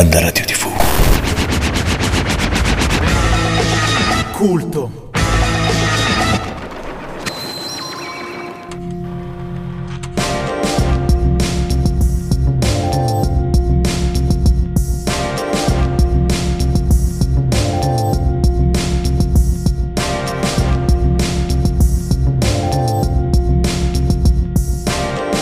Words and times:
Banda 0.00 0.20
Radio 0.20 0.44
TV. 0.46 0.66
Culto. 4.32 5.10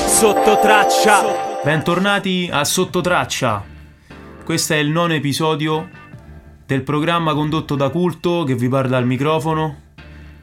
Sottotraccia. 0.09 1.61
Bentornati 1.63 2.49
a 2.51 2.65
Sottotraccia. 2.65 3.78
Questo 4.49 4.73
è 4.73 4.77
il 4.77 4.89
nono 4.89 5.13
episodio 5.13 5.91
del 6.65 6.83
programma 6.83 7.35
condotto 7.35 7.75
da 7.75 7.91
Culto 7.91 8.45
che 8.45 8.55
vi 8.55 8.67
parla 8.67 8.97
al 8.97 9.05
microfono 9.05 9.77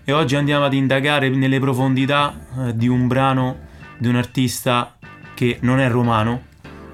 e 0.03 0.11
oggi 0.13 0.35
andiamo 0.35 0.63
ad 0.63 0.75
indagare 0.75 1.27
nelle 1.29 1.59
profondità 1.59 2.31
eh, 2.55 2.75
di 2.75 2.87
un 2.87 3.07
brano 3.07 3.61
di 3.97 4.07
un 4.07 4.15
artista 4.15 4.95
che 5.33 5.57
non 5.61 5.79
è 5.79 5.89
romano, 5.89 6.43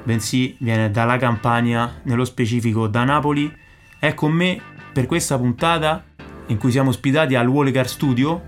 bensì 0.04 0.56
viene 0.60 0.90
dalla 0.90 1.18
Campania, 1.18 2.00
nello 2.04 2.24
specifico 2.24 2.88
da 2.88 3.04
Napoli. 3.04 3.54
È 4.00 4.14
con 4.14 4.32
me 4.32 4.62
per 4.94 5.06
questa 5.06 5.38
puntata 5.38 6.06
in 6.48 6.58
cui 6.58 6.72
siamo 6.72 6.92
ospitati 6.92 7.36
al 7.36 7.50
Wallecar 7.50 7.90
Studio 7.90 8.42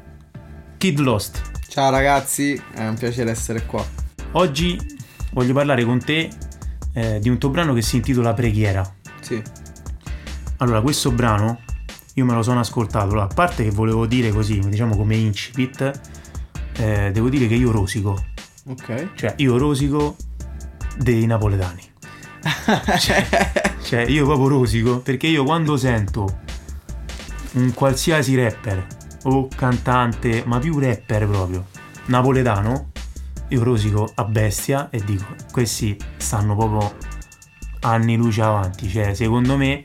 Kid 0.78 1.00
Lost. 1.00 1.52
Ciao 1.68 1.92
ragazzi, 1.92 2.58
è 2.74 2.88
un 2.88 2.96
piacere 2.96 3.30
essere 3.30 3.66
qua. 3.66 3.86
Oggi 4.32 4.80
voglio 5.34 5.54
parlare 5.54 5.84
con 5.84 6.00
te 6.02 6.30
eh, 6.94 7.20
di 7.20 7.30
un 7.30 7.38
tuo 7.38 7.50
brano 7.50 7.74
che 7.74 7.82
si 7.82 7.98
intitola 7.98 8.34
Preghiera. 8.34 8.84
Sì. 9.22 9.42
Allora, 10.58 10.82
questo 10.82 11.12
brano 11.12 11.60
io 12.16 12.26
me 12.26 12.34
lo 12.34 12.44
sono 12.44 12.60
ascoltato. 12.60 13.06
Allora, 13.06 13.24
a 13.24 13.34
parte 13.34 13.64
che 13.64 13.72
volevo 13.72 14.06
dire 14.06 14.32
così, 14.32 14.60
diciamo 14.60 14.96
come 14.96 15.16
incipit, 15.16 16.00
eh, 16.78 17.12
devo 17.12 17.30
dire 17.30 17.48
che 17.48 17.56
io 17.56 17.72
rosico. 17.72 18.24
Ok. 18.68 19.10
Cioè, 19.16 19.34
io 19.38 19.58
rosico 19.58 20.16
dei 20.98 21.26
napoletani. 21.26 21.92
cioè, 23.00 23.28
cioè, 23.84 24.02
io 24.02 24.26
proprio 24.26 24.48
rosico 24.50 25.00
perché 25.00 25.28
io 25.28 25.44
quando 25.44 25.78
sento 25.78 26.42
un 27.54 27.74
qualsiasi 27.74 28.36
rapper 28.36 28.86
o 29.24 29.48
cantante, 29.48 30.44
ma 30.46 30.60
più 30.60 30.78
rapper 30.80 31.28
proprio, 31.28 31.66
napoletano, 32.06 32.92
io 33.50 33.64
rosico 33.64 34.12
a 34.16 34.24
bestia 34.26 34.90
e 34.90 35.04
dico, 35.04 35.26
questi 35.52 35.98
stanno 36.18 36.56
proprio 36.56 36.96
anni 37.82 38.16
luce 38.16 38.42
avanti. 38.42 38.90
Cioè, 38.90 39.14
secondo 39.14 39.58
me 39.58 39.82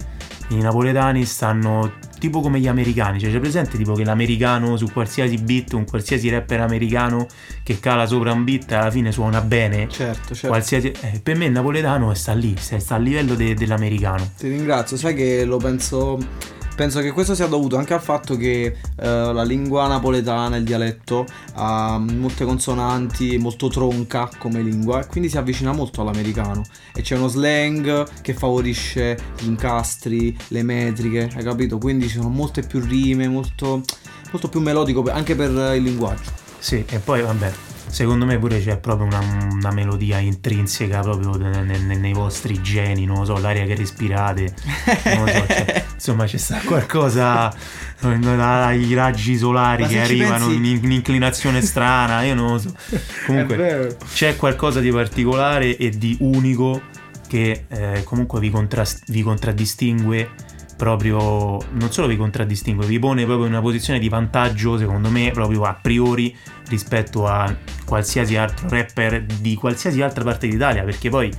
i 0.49 0.57
napoletani 0.57 1.25
stanno 1.25 1.93
tipo 2.19 2.41
come 2.41 2.59
gli 2.59 2.67
americani, 2.67 3.21
cioè 3.21 3.31
c'è 3.31 3.39
presente 3.39 3.77
tipo 3.77 3.93
che 3.93 4.05
l'americano 4.05 4.77
su 4.77 4.91
qualsiasi 4.93 5.37
beat, 5.37 5.73
un 5.75 5.85
qualsiasi 5.85 6.29
rapper 6.29 6.61
americano 6.61 7.27
che 7.63 7.79
cala 7.79 8.07
sopra 8.07 8.33
un 8.33 8.45
beat 8.45 8.73
alla 8.73 8.91
fine 8.91 9.13
suona 9.13 9.41
bene. 9.41 9.89
Certo, 9.89 10.35
certo. 10.35 10.49
Qualsiasi, 10.49 10.93
eh, 11.01 11.21
per 11.23 11.37
me 11.37 11.47
il 11.47 11.53
napoletano 11.53 12.13
sta 12.15 12.33
lì, 12.33 12.55
sta, 12.59 12.95
a 12.95 12.99
livello 12.99 13.35
de- 13.35 13.55
dell'americano. 13.55 14.33
Ti 14.37 14.49
ringrazio, 14.49 14.97
sai 14.97 15.15
che 15.15 15.45
lo 15.45 15.59
penso 15.59 16.19
penso 16.79 17.01
che 17.01 17.11
questo 17.11 17.35
sia 17.35 17.47
dovuto 17.47 17.77
anche 17.77 17.93
al 17.93 18.01
fatto 18.01 18.37
che 18.37 18.67
eh, 18.67 18.73
la 19.33 19.43
lingua 19.43 19.89
napoletana, 19.89 20.55
il 20.55 20.63
dialetto, 20.63 21.27
ha 21.55 21.99
molte 21.99 22.45
consonanti, 22.45 23.37
molto 23.37 23.67
tronca 23.67 24.31
come 24.39 24.63
lingua 24.63 25.01
e 25.01 25.07
quindi 25.07 25.29
si 25.29 25.37
avvicina 25.39 25.73
molto 25.73 26.03
all'americano. 26.03 26.63
E 26.95 27.03
c'è 27.03 27.17
uno 27.17 27.27
slang 27.27 28.21
che 28.21 28.33
favorisce 28.33 29.19
gli 29.41 29.49
incastri, 29.49 30.39
le 30.49 30.63
metriche, 30.63 31.29
hai 31.35 31.43
capito? 31.43 31.79
Quindi 31.79 32.07
ci 32.07 32.19
sono 32.19 32.29
molte 32.29 32.63
più 32.63 32.79
rime, 32.79 33.27
molto, 33.27 33.83
molto 34.31 34.49
più 34.49 34.61
melodico 34.61 35.03
anche 35.11 35.35
per 35.35 35.51
il 35.75 35.83
linguaggio. 35.83 36.31
Sì, 36.61 36.85
e 36.89 37.01
poi 37.01 37.23
vabbè, 37.23 37.53
secondo 37.89 38.25
me 38.27 38.39
pure 38.39 38.63
c'è 38.63 38.79
proprio 38.79 39.07
una, 39.07 39.21
una 39.51 39.71
melodia 39.73 40.19
intrinseca 40.19 41.01
proprio 41.01 41.37
ne- 41.37 41.63
ne- 41.63 41.97
nei 41.97 42.13
vostri 42.13 42.61
geni, 42.63 43.05
non 43.05 43.19
lo 43.19 43.25
so, 43.25 43.39
l'aria 43.39 43.65
che 43.65 43.75
respirate, 43.75 44.55
non 45.15 45.25
lo 45.25 45.31
so, 45.31 45.47
cioè, 45.47 45.85
insomma 45.95 46.25
c'è 46.25 46.37
sta 46.37 46.61
qualcosa, 46.65 47.53
i 48.03 48.95
raggi 48.95 49.37
solari 49.37 49.87
che 49.87 50.01
arrivano 50.01 50.47
pensi- 50.49 50.71
in 50.71 50.81
un'inclinazione 50.85 51.61
strana, 51.61 52.23
io 52.23 52.35
non 52.35 52.53
lo 52.53 52.59
so. 52.59 52.73
Comunque 53.27 53.97
c'è 54.13 54.37
qualcosa 54.37 54.81
di 54.81 54.91
particolare 54.91 55.77
e 55.77 55.91
di 55.91 56.17
unico 56.21 56.81
che 57.27 57.65
eh, 57.69 58.03
comunque 58.05 58.41
vi, 58.41 58.51
contrast- 58.51 59.11
vi 59.11 59.23
contraddistingue 59.23 60.31
proprio 60.79 61.59
non 61.73 61.91
solo 61.91 62.07
vi 62.07 62.17
contraddistingue, 62.17 62.87
vi 62.87 63.01
pone 63.01 63.25
proprio 63.25 63.47
in 63.47 63.53
una 63.53 63.61
posizione 63.61 63.99
di 63.99 64.09
vantaggio, 64.09 64.79
secondo 64.79 65.11
me, 65.11 65.31
proprio 65.33 65.65
a 65.65 65.75
priori 65.75 66.35
rispetto 66.69 67.27
a 67.27 67.55
qualsiasi 67.85 68.37
altro 68.37 68.69
rapper 68.69 69.25
di 69.25 69.55
qualsiasi 69.55 70.01
altra 70.03 70.25
parte 70.25 70.49
d'Italia, 70.49 70.85
perché 70.85 71.09
poi, 71.09 71.33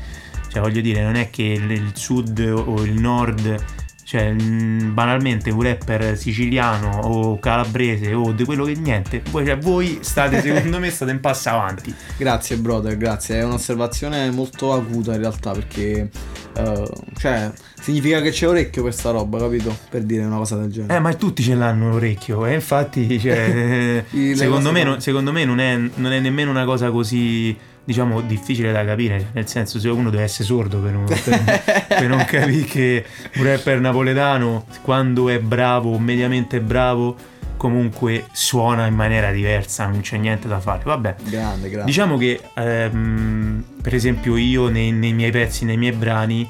cioè, 0.49 0.61
voglio 0.61 0.81
dire, 0.81 1.01
non 1.01 1.15
è 1.15 1.29
che 1.29 1.43
il 1.43 1.91
sud 1.93 2.39
o 2.39 2.83
il 2.83 2.99
nord, 2.99 3.63
cioè, 4.03 4.31
mm, 4.31 4.93
banalmente 4.93 5.51
un 5.51 5.61
rapper 5.61 6.17
siciliano 6.17 7.01
o 7.01 7.39
calabrese 7.39 8.13
o 8.13 8.31
di 8.31 8.43
quello 8.43 8.65
che 8.65 8.73
niente, 8.73 9.21
voi, 9.29 9.45
cioè, 9.45 9.57
voi 9.57 9.99
state, 10.01 10.41
secondo 10.41 10.79
me, 10.79 10.89
state 10.89 11.11
in 11.11 11.19
passo 11.19 11.49
avanti. 11.49 11.93
Grazie 12.17 12.57
brother, 12.57 12.97
grazie. 12.97 13.39
È 13.39 13.43
un'osservazione 13.43 14.31
molto 14.31 14.73
acuta 14.73 15.13
in 15.13 15.19
realtà 15.19 15.51
perché 15.51 16.09
eh, 16.59 16.89
cioè 17.17 17.51
significa 17.79 18.21
che 18.21 18.31
c'è 18.31 18.47
orecchio 18.47 18.83
per 18.83 18.93
sta 18.93 19.11
roba, 19.11 19.37
capito? 19.39 19.75
Per 19.89 20.01
dire 20.03 20.25
una 20.25 20.37
cosa 20.37 20.57
del 20.57 20.71
genere. 20.71 20.95
Eh, 20.95 20.99
ma 20.99 21.13
tutti 21.13 21.41
ce 21.43 21.55
l'hanno 21.55 21.89
l'orecchio, 21.89 22.45
e 22.45 22.53
infatti, 22.53 23.19
cioè, 23.19 24.03
le 24.09 24.35
secondo, 24.35 24.71
me, 24.71 24.83
non- 24.83 25.01
secondo 25.01 25.31
me 25.31 25.45
non 25.45 25.59
è, 25.59 25.75
non 25.95 26.11
è 26.11 26.19
nemmeno 26.19 26.51
una 26.51 26.65
cosa 26.65 26.89
così, 26.91 27.55
diciamo, 27.83 28.21
difficile 28.21 28.71
da 28.71 28.83
capire. 28.85 29.29
Nel 29.33 29.47
senso, 29.47 29.79
se 29.79 29.89
uno 29.89 30.09
deve 30.09 30.23
essere 30.23 30.43
sordo 30.43 30.79
per 30.79 30.91
non, 30.91 31.05
per- 31.05 31.87
per 31.87 32.07
non 32.07 32.23
capire 32.29 32.63
che 32.65 33.05
un 33.35 33.43
rapper 33.43 33.79
napoletano, 33.79 34.65
quando 34.81 35.29
è 35.29 35.39
bravo, 35.39 35.97
mediamente 35.97 36.59
bravo, 36.61 37.15
comunque 37.59 38.27
suona 38.31 38.85
in 38.87 38.95
maniera 38.95 39.31
diversa, 39.31 39.85
non 39.85 39.99
c'è 39.99 40.15
niente 40.17 40.47
da 40.47 40.61
fare. 40.61 40.81
Vabbè, 40.85 41.15
Grande, 41.23 41.69
grande. 41.69 41.85
Diciamo 41.85 42.15
che, 42.17 42.39
ehm, 42.55 43.63
per 43.81 43.93
esempio, 43.93 44.37
io 44.37 44.69
nei, 44.69 44.93
nei 44.93 45.11
miei 45.11 45.29
pezzi, 45.29 45.65
nei 45.65 45.75
miei 45.75 45.91
brani, 45.91 46.49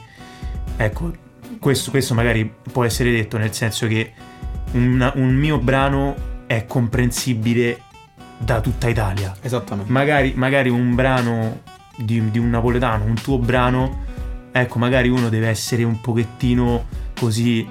ecco, 0.77 1.11
questo, 1.59 1.89
questo 1.89 2.13
magari 2.13 2.49
può 2.71 2.83
essere 2.85 3.09
detto 3.09 3.39
nel 3.39 3.51
senso 3.53 3.87
che 3.87 4.13
una- 4.73 5.11
un 5.15 5.33
mio 5.33 5.57
brano 5.57 6.15
è 6.45 6.65
comprensibile 6.67 7.81
da 8.37 8.61
tutta 8.61 8.87
Italia. 8.87 9.35
Esattamente. 9.41 9.91
Magari, 9.91 10.33
magari 10.35 10.69
un 10.69 10.93
brano 10.93 11.61
di, 11.97 12.29
di 12.29 12.37
un 12.37 12.51
napoletano, 12.51 13.03
un 13.03 13.15
tuo 13.15 13.39
brano, 13.39 14.03
ecco, 14.51 14.77
magari 14.77 15.09
uno 15.09 15.27
deve 15.29 15.47
essere 15.47 15.83
un 15.83 15.99
pochettino 15.99 16.85
così 17.19 17.67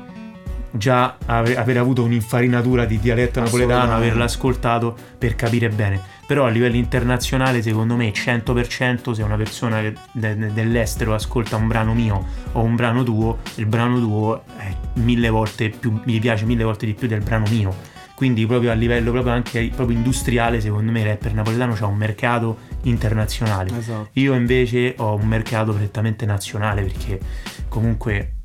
già 0.70 1.16
ave- 1.26 1.56
aver 1.56 1.78
avuto 1.78 2.02
un'infarinatura 2.02 2.84
di 2.84 2.98
dialetto 2.98 3.40
napoletano, 3.40 3.94
averlo 3.94 4.24
ascoltato 4.24 4.96
per 5.16 5.34
capire 5.34 5.68
bene. 5.68 6.00
Però 6.26 6.44
a 6.44 6.48
livello 6.50 6.76
internazionale, 6.76 7.62
secondo 7.62 7.96
me, 7.96 8.12
100% 8.12 9.12
se 9.12 9.22
una 9.22 9.36
persona 9.36 9.80
de- 9.80 9.94
de- 10.12 10.52
dell'estero 10.52 11.14
ascolta 11.14 11.56
un 11.56 11.68
brano 11.68 11.94
mio 11.94 12.26
o 12.52 12.60
un 12.62 12.76
brano 12.76 13.02
tuo, 13.02 13.38
il 13.54 13.66
brano 13.66 13.98
tuo 13.98 14.42
è 14.58 14.74
mille 14.94 15.30
volte 15.30 15.70
più, 15.70 15.98
mi 16.04 16.18
piace 16.18 16.44
mille 16.44 16.64
volte 16.64 16.84
di 16.84 16.92
più 16.92 17.08
del 17.08 17.22
brano 17.22 17.46
mio. 17.48 17.96
Quindi 18.14 18.44
proprio 18.46 18.72
a 18.72 18.74
livello 18.74 19.12
proprio 19.12 19.32
anche 19.32 19.70
proprio 19.72 19.96
industriale, 19.96 20.60
secondo 20.60 20.90
me 20.90 21.00
il 21.00 21.06
rapper 21.06 21.34
napoletano 21.34 21.74
c'ha 21.74 21.86
un 21.86 21.96
mercato 21.96 22.58
internazionale. 22.82 23.70
Esatto. 23.78 24.08
Io 24.14 24.34
invece 24.34 24.94
ho 24.98 25.14
un 25.14 25.26
mercato 25.26 25.72
prettamente 25.72 26.26
nazionale 26.26 26.82
perché 26.82 27.20
comunque 27.68 28.37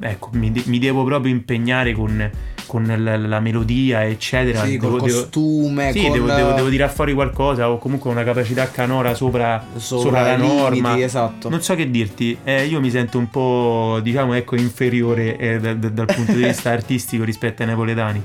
ecco, 0.00 0.30
mi, 0.32 0.50
de- 0.50 0.62
mi 0.66 0.78
devo 0.78 1.04
proprio 1.04 1.32
impegnare 1.32 1.92
con, 1.92 2.30
con 2.66 2.84
la, 2.96 3.16
la 3.16 3.40
melodia, 3.40 4.04
eccetera. 4.04 4.64
Sì, 4.64 4.76
col 4.76 4.92
Devo- 4.92 5.04
devo- 5.06 5.18
costume, 5.20 5.92
sì, 5.92 6.00
con 6.02 6.12
devo, 6.12 6.26
devo, 6.26 6.52
devo 6.52 6.68
tirare 6.68 6.92
fuori 6.92 7.12
qualcosa 7.14 7.70
o 7.70 7.78
comunque 7.78 8.10
una 8.10 8.24
capacità 8.24 8.70
canora 8.70 9.14
sopra, 9.14 9.64
sopra 9.76 10.22
la 10.22 10.34
i 10.34 10.38
limiti, 10.38 10.56
norma. 10.56 10.98
esatto. 11.00 11.48
Non 11.48 11.62
so 11.62 11.74
che 11.74 11.90
dirti, 11.90 12.36
eh, 12.44 12.64
io 12.66 12.80
mi 12.80 12.90
sento 12.90 13.18
un 13.18 13.28
po', 13.30 14.00
diciamo, 14.02 14.34
ecco, 14.34 14.56
inferiore 14.56 15.36
eh, 15.36 15.58
da- 15.60 15.74
da- 15.74 15.88
dal 15.88 16.06
punto 16.06 16.32
di 16.32 16.42
vista 16.44 16.70
artistico 16.70 17.24
rispetto 17.24 17.62
ai 17.62 17.68
napoletani. 17.68 18.22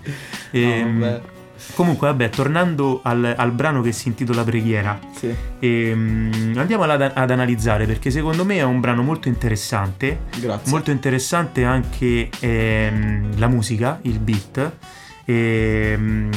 Ehm, 0.51 1.00
vabbè. 1.00 1.21
Comunque, 1.74 2.08
vabbè, 2.08 2.30
tornando 2.30 3.00
al, 3.04 3.34
al 3.36 3.52
brano 3.52 3.82
che 3.82 3.92
si 3.92 4.08
intitola 4.08 4.44
Preghiera, 4.44 5.00
Sì. 5.16 5.34
ehm, 5.60 6.54
andiamo 6.58 6.84
ad, 6.84 7.02
ad 7.14 7.32
analizzare 7.32 7.86
perché 7.86 8.12
secondo 8.12 8.46
me 8.46 8.58
è 8.58 8.64
un 8.64 8.80
brano 8.80 9.02
molto 9.02 9.28
interessante. 9.28 10.20
Grazie. 10.40 10.72
Molto 10.72 10.92
interessante 10.92 11.64
anche 11.64 12.30
ehm, 12.40 13.38
la 13.38 13.48
musica, 13.48 14.00
il 14.04 14.20
beat. 14.20 14.72
Ehm, 15.26 16.30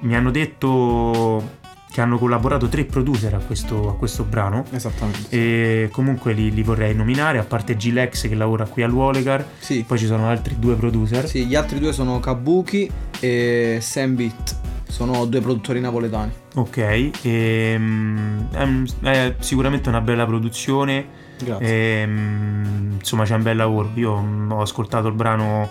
mi 0.00 0.14
hanno 0.14 0.30
detto 0.30 1.54
che 1.96 2.02
hanno 2.02 2.18
collaborato 2.18 2.68
tre 2.68 2.84
producer 2.84 3.32
a 3.32 3.38
questo, 3.38 3.88
a 3.88 3.96
questo 3.96 4.22
brano. 4.24 4.66
Esattamente. 4.70 5.28
E 5.30 5.88
comunque 5.90 6.34
li, 6.34 6.52
li 6.52 6.62
vorrei 6.62 6.94
nominare, 6.94 7.38
a 7.38 7.44
parte 7.44 7.74
Gilex 7.74 8.28
che 8.28 8.34
lavora 8.34 8.66
qui 8.66 8.82
all'Uolegar, 8.82 9.42
Sì. 9.60 9.82
poi 9.86 9.96
ci 9.96 10.04
sono 10.04 10.28
altri 10.28 10.56
due 10.58 10.74
producer. 10.74 11.26
Sì, 11.26 11.46
gli 11.46 11.54
altri 11.54 11.78
due 11.78 11.94
sono 11.94 12.20
Kabuki 12.20 12.90
e 13.18 13.78
Sam 13.80 14.14
Beat. 14.14 14.56
Sono 14.86 15.24
due 15.24 15.40
produttori 15.40 15.80
napoletani. 15.80 16.32
Ok, 16.56 17.10
ehm, 17.22 18.50
è, 18.50 18.62
un- 18.62 18.86
è 19.00 19.34
sicuramente 19.38 19.88
una 19.88 20.02
bella 20.02 20.26
produzione. 20.26 21.06
Grazie. 21.42 22.02
Ehm, 22.02 22.90
insomma, 22.98 23.24
c'è 23.24 23.36
un 23.36 23.42
bel 23.42 23.56
lavoro. 23.56 23.90
Io 23.94 24.20
mm, 24.20 24.50
ho 24.52 24.60
ascoltato 24.60 25.08
il 25.08 25.14
brano 25.14 25.70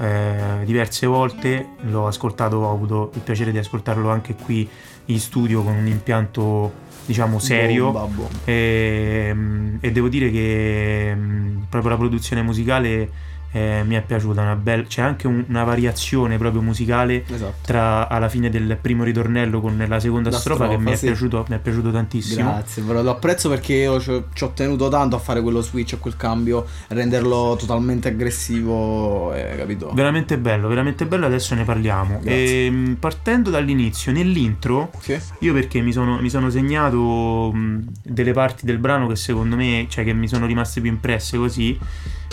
eh, 0.00 0.64
diverse 0.64 1.06
volte, 1.06 1.74
l'ho 1.82 2.06
ascoltato, 2.06 2.56
ho 2.56 2.72
avuto 2.72 3.10
il 3.14 3.20
piacere 3.20 3.52
di 3.52 3.58
ascoltarlo 3.58 4.10
anche 4.10 4.34
qui 4.34 4.66
in 5.06 5.20
studio 5.20 5.62
con 5.62 5.76
un 5.76 5.86
impianto, 5.86 6.72
diciamo, 7.04 7.38
serio. 7.38 7.90
Bomba, 7.90 8.06
bomba. 8.06 8.38
E, 8.44 9.30
mm, 9.34 9.76
e 9.80 9.92
devo 9.92 10.08
dire 10.08 10.30
che 10.30 11.12
mm, 11.14 11.62
proprio 11.68 11.90
la 11.90 11.98
produzione 11.98 12.40
musicale 12.40 13.10
eh, 13.52 13.82
mi 13.84 13.94
è 13.96 14.02
piaciuta. 14.02 14.40
Una 14.42 14.56
bella, 14.56 14.84
c'è 14.84 15.02
anche 15.02 15.26
un- 15.26 15.44
una 15.48 15.64
variazione 15.64 16.38
proprio 16.38 16.62
musicale 16.62 17.24
Esatto. 17.26 17.54
tra 17.62 18.08
alla 18.08 18.28
fine 18.28 18.48
del 18.50 18.78
primo 18.80 19.02
ritornello 19.04 19.60
con 19.60 19.82
la 19.86 19.98
seconda 20.00 20.30
La 20.30 20.38
strofa, 20.38 20.64
che 20.68 20.70
strofa, 20.74 20.88
mi 20.88 20.92
è, 20.92 20.96
sì. 20.96 21.06
piaciuto, 21.06 21.44
mi 21.48 21.56
è 21.56 21.58
piaciuto 21.58 21.90
tantissimo. 21.90 22.50
Grazie, 22.50 22.82
però 22.82 23.02
lo 23.02 23.10
apprezzo 23.10 23.48
perché 23.48 23.74
io 23.74 24.00
ci 24.00 24.10
ho 24.44 24.50
tenuto 24.54 24.88
tanto 24.88 25.16
a 25.16 25.18
fare 25.18 25.42
quello 25.42 25.60
switch, 25.62 25.94
a 25.94 25.96
quel 25.96 26.16
cambio, 26.16 26.66
renderlo 26.88 27.56
totalmente 27.58 28.08
aggressivo, 28.08 29.32
eh, 29.34 29.54
capito? 29.56 29.90
Veramente 29.94 30.38
bello, 30.38 30.68
veramente 30.68 31.06
bello, 31.06 31.26
adesso 31.26 31.54
ne 31.54 31.64
parliamo. 31.64 32.18
Grazie. 32.20 32.66
Ehm, 32.66 32.96
partendo 32.98 33.50
dall'inizio, 33.50 34.12
nell'intro, 34.12 34.90
Sì. 35.00 35.18
io 35.40 35.52
perché 35.52 35.80
mi 35.80 35.92
sono, 35.92 36.20
mi 36.20 36.28
sono 36.30 36.50
segnato 36.50 37.50
mh, 37.52 37.84
delle 38.04 38.32
parti 38.32 38.64
del 38.66 38.78
brano 38.78 39.06
che 39.06 39.16
secondo 39.16 39.56
me, 39.56 39.86
cioè 39.88 40.04
che 40.04 40.12
mi 40.12 40.28
sono 40.28 40.46
rimaste 40.46 40.80
più 40.80 40.90
impresse 40.90 41.36
così. 41.38 41.78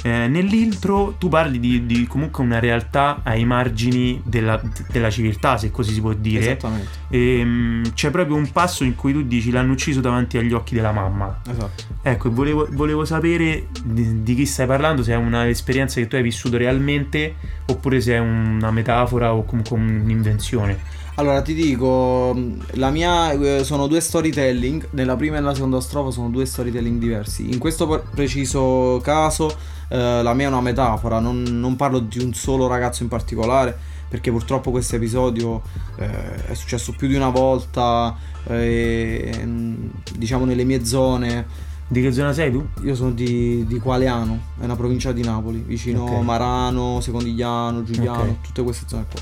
Eh, 0.08 0.28
nell'intro 0.28 1.16
tu 1.18 1.28
parli 1.28 1.60
di, 1.60 1.86
di 1.86 2.08
comunque 2.08 2.42
una 2.42 2.60
realtà 2.60 3.20
ai 3.24 3.44
margini 3.44 4.22
della, 4.24 4.62
della 4.90 5.10
civiltà, 5.10 5.58
se 5.58 5.70
così 5.70 5.94
si 5.94 6.00
può 6.00 6.14
dire. 6.14 6.52
Esattamente. 6.52 6.88
E, 7.10 7.44
mh, 7.44 7.94
c'è 7.94 8.10
proprio 8.10 8.38
un 8.38 8.50
passo 8.52 8.86
in 8.86 8.96
cui 8.96 9.12
tu 9.12 9.24
dici 9.24 9.52
l'hanno 9.52 9.74
ucciso 9.74 10.00
davanti 10.00 10.38
agli 10.38 10.54
occhi 10.54 10.76
della 10.76 10.94
mamma. 10.94 11.42
Esatto. 11.46 11.84
Ecco, 12.02 12.32
volevo, 12.32 12.68
volevo 12.72 13.04
sapere 13.04 13.68
di, 13.84 14.24
di 14.24 14.36
chi 14.36 14.46
stai 14.46 14.66
parlando, 14.66 15.04
se 15.04 15.12
è 15.12 15.16
un'esperienza 15.18 16.00
che 16.00 16.08
tu 16.08 16.16
hai 16.16 16.24
vissuto 16.24 16.56
realmente 16.58 17.36
oppure 17.66 18.00
se 18.00 18.14
è 18.14 18.20
una 18.20 18.72
metafora 18.72 19.34
o 19.34 19.44
comunque 19.44 19.78
un'invenzione. 19.78 20.96
Allora 21.16 21.42
ti 21.42 21.56
dico, 21.56 22.40
la 22.74 22.92
mia 22.92 23.32
eh, 23.32 23.64
sono 23.64 23.88
due 23.88 24.00
storytelling, 24.00 24.90
nella 24.92 25.16
prima 25.16 25.38
e 25.38 25.40
nella 25.40 25.56
seconda 25.56 25.82
strofa 25.82 26.12
sono 26.12 26.30
due 26.30 26.46
storytelling 26.46 27.00
diversi. 27.00 27.52
In 27.52 27.58
questo 27.58 28.04
preciso 28.14 29.02
caso 29.04 29.76
eh, 29.90 30.22
la 30.22 30.34
mia 30.34 30.46
è 30.46 30.50
una 30.50 30.62
metafora, 30.62 31.20
non, 31.20 31.42
non 31.44 31.76
parlo 31.76 32.00
di 32.00 32.20
un 32.20 32.34
solo 32.34 32.68
ragazzo 32.68 33.04
in 33.04 33.10
particolare, 33.10 33.78
perché 34.10 34.32
purtroppo 34.32 34.72
questo 34.72 34.96
episodio 34.96 35.62
eh, 35.98 36.48
è 36.48 36.54
successo 36.54 36.94
più 36.98 37.08
di 37.08 37.16
una 37.16 37.30
volta, 37.30 38.16
eh, 38.48 39.42
mh, 39.44 39.92
diciamo 40.18 40.46
nelle 40.46 40.64
mie 40.64 40.86
zone. 40.86 41.66
Di 41.90 42.02
che 42.02 42.12
zona 42.12 42.34
sei 42.34 42.52
tu? 42.52 42.68
Io 42.84 42.96
sono 42.96 43.12
di, 43.12 43.66
di 43.66 43.80
Qualeano, 43.80 44.40
è 44.60 44.66
una 44.66 44.76
provincia 44.76 45.14
di 45.14 45.24
Napoli, 45.24 45.64
vicino 45.66 46.04
Ok. 46.04 46.22
Marano, 46.22 47.00
Secondigliano, 47.00 47.82
Giuliano, 47.84 48.24
Ok. 48.24 48.42
tutte 48.42 48.62
queste 48.62 48.84
zone 48.90 49.06
qua. 49.10 49.22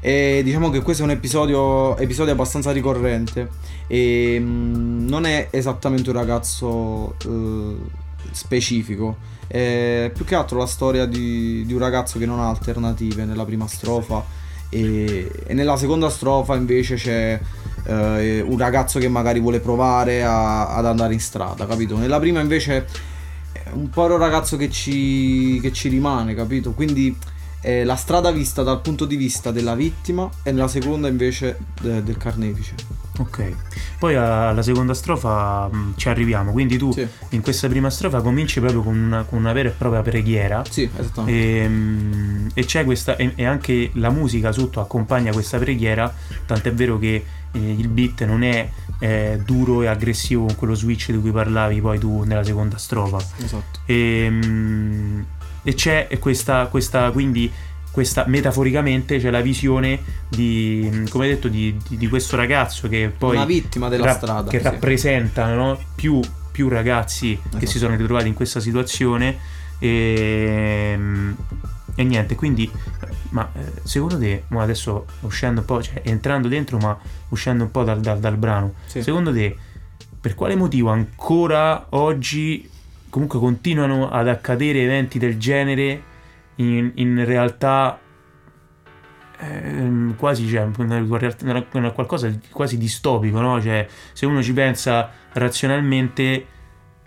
E 0.00 0.42
diciamo 0.44 0.68
che 0.68 0.82
questo 0.82 1.02
è 1.02 1.06
un 1.06 1.12
episodio, 1.12 1.96
episodio 1.96 2.34
abbastanza 2.34 2.72
ricorrente 2.72 3.48
e 3.86 4.36
mm, 4.38 5.08
non 5.08 5.24
è 5.24 5.48
esattamente 5.50 6.10
un 6.10 6.16
ragazzo 6.16 7.14
eh, 7.24 7.76
specifico, 8.32 9.16
è 9.46 10.10
più 10.14 10.24
che 10.24 10.34
altro 10.34 10.58
la 10.58 10.66
storia 10.66 11.06
di, 11.06 11.64
di 11.66 11.72
un 11.72 11.78
ragazzo 11.78 12.18
che 12.18 12.26
non 12.26 12.40
ha 12.40 12.48
alternative 12.48 13.24
nella 13.24 13.44
prima 13.44 13.66
strofa 13.66 14.24
e, 14.68 15.30
e 15.46 15.54
nella 15.54 15.76
seconda 15.76 16.08
strofa 16.08 16.56
invece 16.56 16.96
c'è 16.96 17.40
eh, 17.86 18.40
un 18.40 18.58
ragazzo 18.58 18.98
che 18.98 19.08
magari 19.08 19.40
vuole 19.40 19.60
provare 19.60 20.24
a- 20.24 20.68
ad 20.74 20.86
andare 20.86 21.14
in 21.14 21.20
strada, 21.20 21.66
capito? 21.66 21.96
Nella 21.96 22.18
prima 22.18 22.40
invece 22.40 22.86
è 23.52 23.70
un 23.72 23.90
po' 23.90 24.04
un 24.04 24.16
ragazzo 24.16 24.56
che 24.56 24.70
ci, 24.70 25.58
che 25.60 25.72
ci 25.72 25.88
rimane, 25.88 26.34
capito? 26.34 26.72
Quindi 26.72 27.16
è 27.60 27.84
la 27.84 27.96
strada 27.96 28.30
vista 28.30 28.62
dal 28.62 28.80
punto 28.80 29.04
di 29.04 29.16
vista 29.16 29.50
della 29.50 29.74
vittima 29.74 30.28
e 30.42 30.52
nella 30.52 30.68
seconda 30.68 31.08
invece 31.08 31.58
de- 31.80 32.02
del 32.02 32.16
carnefice. 32.16 32.93
Ok. 33.18 33.52
Poi 33.98 34.16
alla 34.16 34.62
seconda 34.62 34.92
strofa 34.92 35.68
mh, 35.68 35.94
ci 35.96 36.08
arriviamo, 36.08 36.50
quindi 36.52 36.76
tu 36.76 36.92
Sì, 36.92 37.06
in 37.30 37.42
questa 37.42 37.68
prima 37.68 37.88
strofa 37.90 38.20
cominci 38.20 38.58
proprio 38.60 38.82
con 38.82 38.96
una, 38.96 39.22
con 39.22 39.38
una 39.38 39.52
vera 39.52 39.68
e 39.68 39.72
propria 39.72 40.02
preghiera. 40.02 40.62
sì. 40.68 40.88
E, 41.26 41.68
mh, 41.68 42.50
e 42.54 42.64
c'è 42.64 42.84
questa 42.84 43.16
e, 43.16 43.32
e 43.36 43.44
anche 43.46 43.90
la 43.94 44.10
musica 44.10 44.50
sotto 44.52 44.80
accompagna 44.80 45.32
questa 45.32 45.58
preghiera 45.58 46.12
tant'è 46.46 46.72
vero 46.72 46.98
che 46.98 47.24
eh, 47.52 47.58
il 47.72 47.88
beat 47.88 48.24
non 48.24 48.42
è 48.42 48.68
eh, 48.98 49.40
duro 49.44 49.82
e 49.82 49.86
aggressivo 49.86 50.46
con 50.46 50.56
quello 50.56 50.74
switch 50.74 51.10
di 51.12 51.18
cui 51.20 51.30
parlavi 51.30 51.80
poi 51.80 51.98
tu 51.98 52.22
nella 52.24 52.42
seconda 52.44 52.76
strofa 52.78 53.18
Esatto. 53.42 53.80
e, 53.86 54.28
mh, 54.28 55.24
e 55.62 55.74
c'è 55.74 56.08
questa, 56.18 56.66
questa 56.66 57.10
quindi 57.10 57.50
questa 57.94 58.24
metaforicamente 58.26 59.18
c'è 59.20 59.30
la 59.30 59.40
visione 59.40 60.00
di 60.28 61.04
come 61.10 61.28
detto 61.28 61.46
di, 61.46 61.76
di- 61.88 61.96
di 61.96 62.08
questo 62.08 62.34
ragazzo 62.34 62.88
che 62.88 63.08
poi 63.16 63.36
Una 63.36 63.44
vittima 63.44 63.88
della 63.88 64.06
rap- 64.06 64.16
strada. 64.16 64.50
che 64.50 64.58
sì. 64.58 64.64
rappresentano 64.64 65.54
no? 65.54 65.78
più, 65.94 66.18
più 66.50 66.68
ragazzi 66.68 67.38
che 67.40 67.48
Esatto. 67.50 67.66
si 67.66 67.78
sono 67.78 67.94
ritrovati 67.94 68.26
in 68.26 68.34
questa 68.34 68.58
situazione 68.58 69.36
e, 69.78 70.98
e 71.94 72.02
niente 72.02 72.34
quindi 72.34 72.68
ma 73.30 73.48
eh, 73.54 73.60
secondo 73.84 74.18
te 74.18 74.42
adesso 74.50 75.06
uscendo 75.20 75.60
un 75.60 75.66
po' 75.66 75.80
cioè 75.80 76.02
entrando 76.04 76.48
dentro 76.48 76.78
ma 76.78 76.98
uscendo 77.28 77.62
un 77.62 77.70
po' 77.70 77.84
dal, 77.84 78.00
dal- 78.00 78.18
dal 78.18 78.36
brano 78.36 78.74
Sì. 78.86 79.02
secondo 79.02 79.32
te 79.32 79.56
per 80.20 80.34
quale 80.34 80.56
motivo 80.56 80.90
ancora 80.90 81.86
oggi 81.90 82.68
comunque 83.08 83.38
continuano 83.38 84.10
ad 84.10 84.26
accadere 84.26 84.82
eventi 84.82 85.20
del 85.20 85.38
genere 85.38 86.02
in, 86.56 86.92
in 86.94 87.24
realtà 87.24 87.98
ehm, 89.38 90.16
quasi 90.16 90.46
cioè, 90.48 90.68
una- 90.78 91.90
qualcosa 91.92 92.28
di 92.28 92.38
quasi 92.50 92.78
distopico, 92.78 93.40
no? 93.40 93.60
Cioè, 93.60 93.86
se 94.12 94.26
uno 94.26 94.42
ci 94.42 94.52
pensa 94.52 95.10
razionalmente, 95.32 96.22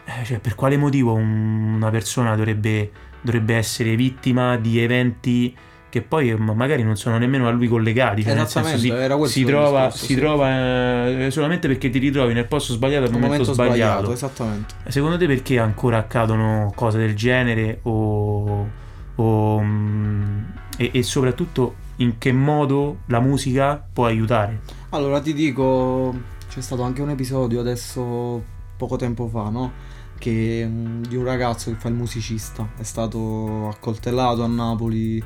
eh, 0.05 0.23
cioè, 0.23 0.39
per 0.39 0.55
quale 0.55 0.77
motivo 0.77 1.13
un- 1.13 1.73
una 1.75 1.89
persona 1.89 2.35
dovrebbe, 2.35 2.91
dovrebbe 3.21 3.55
essere 3.55 3.95
vittima 3.95 4.57
di 4.57 4.79
eventi 4.79 5.55
che 5.89 6.01
poi 6.01 6.29
eh, 6.31 6.35
ma- 6.35 6.53
magari 6.53 6.83
non 6.83 6.97
sono 6.97 7.17
nemmeno 7.17 7.47
a 7.47 7.51
lui 7.51 7.67
collegati, 7.67 8.21
cioè, 8.21 8.35
nel 8.35 8.47
senso 8.47 8.77
si, 8.77 8.93
si 9.27 9.43
trova, 9.45 9.85
discorso, 9.85 10.05
si 10.05 10.13
sì. 10.13 10.19
trova 10.19 11.07
eh, 11.07 11.31
solamente 11.31 11.67
perché 11.67 11.89
ti 11.89 11.97
ritrovi 11.97 12.33
nel 12.33 12.45
posto 12.45 12.73
sbagliato 12.73 13.05
al 13.05 13.11
momento, 13.11 13.31
momento 13.31 13.53
sbagliato. 13.53 13.75
sbagliato, 13.77 14.11
esattamente. 14.11 14.73
Secondo 14.89 15.17
te 15.17 15.27
perché 15.27 15.59
ancora 15.59 15.97
accadono 15.97 16.71
cose 16.75 16.97
del 16.97 17.15
genere 17.15 17.79
o, 17.83 18.67
o, 19.17 19.61
mm, 19.61 20.43
e, 20.77 20.91
e 20.93 21.03
soprattutto 21.03 21.85
in 21.97 22.17
che 22.17 22.31
modo 22.31 22.99
la 23.07 23.19
musica 23.19 23.83
può 23.91 24.05
aiutare? 24.05 24.61
Allora 24.89 25.19
ti 25.19 25.33
dico, 25.33 26.13
c'è 26.49 26.61
stato 26.61 26.81
anche 26.83 27.01
un 27.01 27.09
episodio 27.09 27.59
adesso 27.59 28.43
poco 28.77 28.95
tempo 28.95 29.27
fa, 29.27 29.49
no? 29.49 29.71
Che 30.17 30.65
mm, 30.67 31.03
di 31.03 31.15
un 31.15 31.23
ragazzo 31.23 31.71
che 31.71 31.77
fa 31.77 31.89
il 31.89 31.95
musicista 31.95 32.67
è 32.77 32.83
stato 32.83 33.69
accoltellato 33.69 34.43
a 34.43 34.47
Napoli 34.47 35.23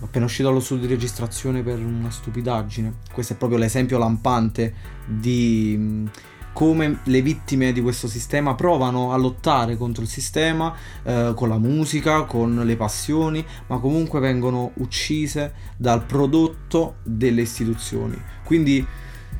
appena 0.00 0.24
uscito 0.24 0.48
dallo 0.48 0.60
studio 0.60 0.86
di 0.86 0.92
registrazione 0.92 1.62
per 1.62 1.78
una 1.78 2.10
stupidaggine. 2.10 2.94
Questo 3.12 3.34
è 3.34 3.36
proprio 3.36 3.58
l'esempio 3.58 3.98
lampante 3.98 4.74
di 5.06 5.74
mm, 5.78 6.06
come 6.52 7.00
le 7.04 7.22
vittime 7.22 7.72
di 7.72 7.80
questo 7.80 8.08
sistema 8.08 8.54
provano 8.54 9.12
a 9.12 9.16
lottare 9.16 9.76
contro 9.76 10.02
il 10.02 10.08
sistema 10.08 10.74
eh, 11.02 11.32
con 11.34 11.48
la 11.48 11.58
musica, 11.58 12.22
con 12.24 12.62
le 12.64 12.76
passioni, 12.76 13.44
ma 13.68 13.78
comunque 13.78 14.20
vengono 14.20 14.72
uccise 14.76 15.54
dal 15.76 16.04
prodotto 16.04 16.96
delle 17.02 17.42
istituzioni. 17.42 18.20
Quindi 18.44 18.86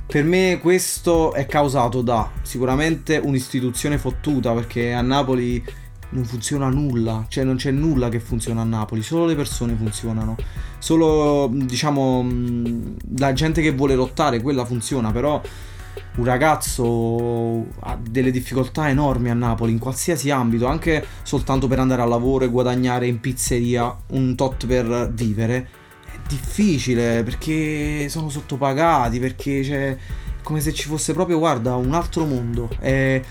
per 0.07 0.25
me 0.25 0.59
questo 0.61 1.33
è 1.33 1.47
causato 1.47 2.03
da 2.03 2.31
sicuramente 2.43 3.17
un'istituzione 3.17 3.99
fottuta 3.99 4.53
perché 4.53 4.93
a 4.93 5.01
Napoli 5.01 5.65
non 6.11 6.25
funziona 6.25 6.69
nulla, 6.69 7.25
cioè 7.29 7.45
non 7.45 7.57
c'è 7.57 7.71
nulla 7.71 8.09
che 8.09 8.21
funziona 8.21 8.61
a 8.61 8.65
Napoli, 8.65 9.03
solo 9.03 9.25
le 9.27 9.35
persone 9.35 9.75
funzionano. 9.75 10.37
Solo 10.79 11.49
diciamo 11.53 12.23
mh, 12.23 12.97
la 13.19 13.33
gente 13.33 13.63
che 13.63 13.73
vuole 13.73 13.95
lottare, 13.95 14.43
quella 14.43 14.65
funziona, 14.65 15.11
però 15.13 15.41
un 16.17 16.25
ragazzo 16.25 17.67
ha 17.81 17.99
delle 18.01 18.31
difficoltà 18.31 18.89
enormi 18.89 19.31
a 19.31 19.35
Napoli 19.35 19.73
in 19.73 19.79
qualsiasi 19.79 20.31
ambito, 20.31 20.67
anche 20.67 21.05
soltanto 21.23 21.69
per 21.69 21.79
andare 21.79 22.03
al 22.03 22.09
lavoro 22.09 22.45
e 22.45 22.49
guadagnare 22.49 23.07
in 23.07 23.21
pizzeria 23.21 23.97
un 24.09 24.35
tot 24.35 24.67
per 24.67 25.11
vivere. 25.13 25.69
È 26.05 26.19
difficile 26.29 27.23
perché 27.23 28.09
sono 28.09 28.29
sottopagati, 28.29 29.19
perché 29.19 29.61
c'è 29.63 29.97
come 30.43 30.61
se 30.61 30.73
ci 30.73 30.89
fosse 30.89 31.13
proprio, 31.13 31.39
guarda, 31.39 31.77
un 31.77 31.95
altro 31.95 32.25
mondo. 32.25 32.69
E 32.81 33.23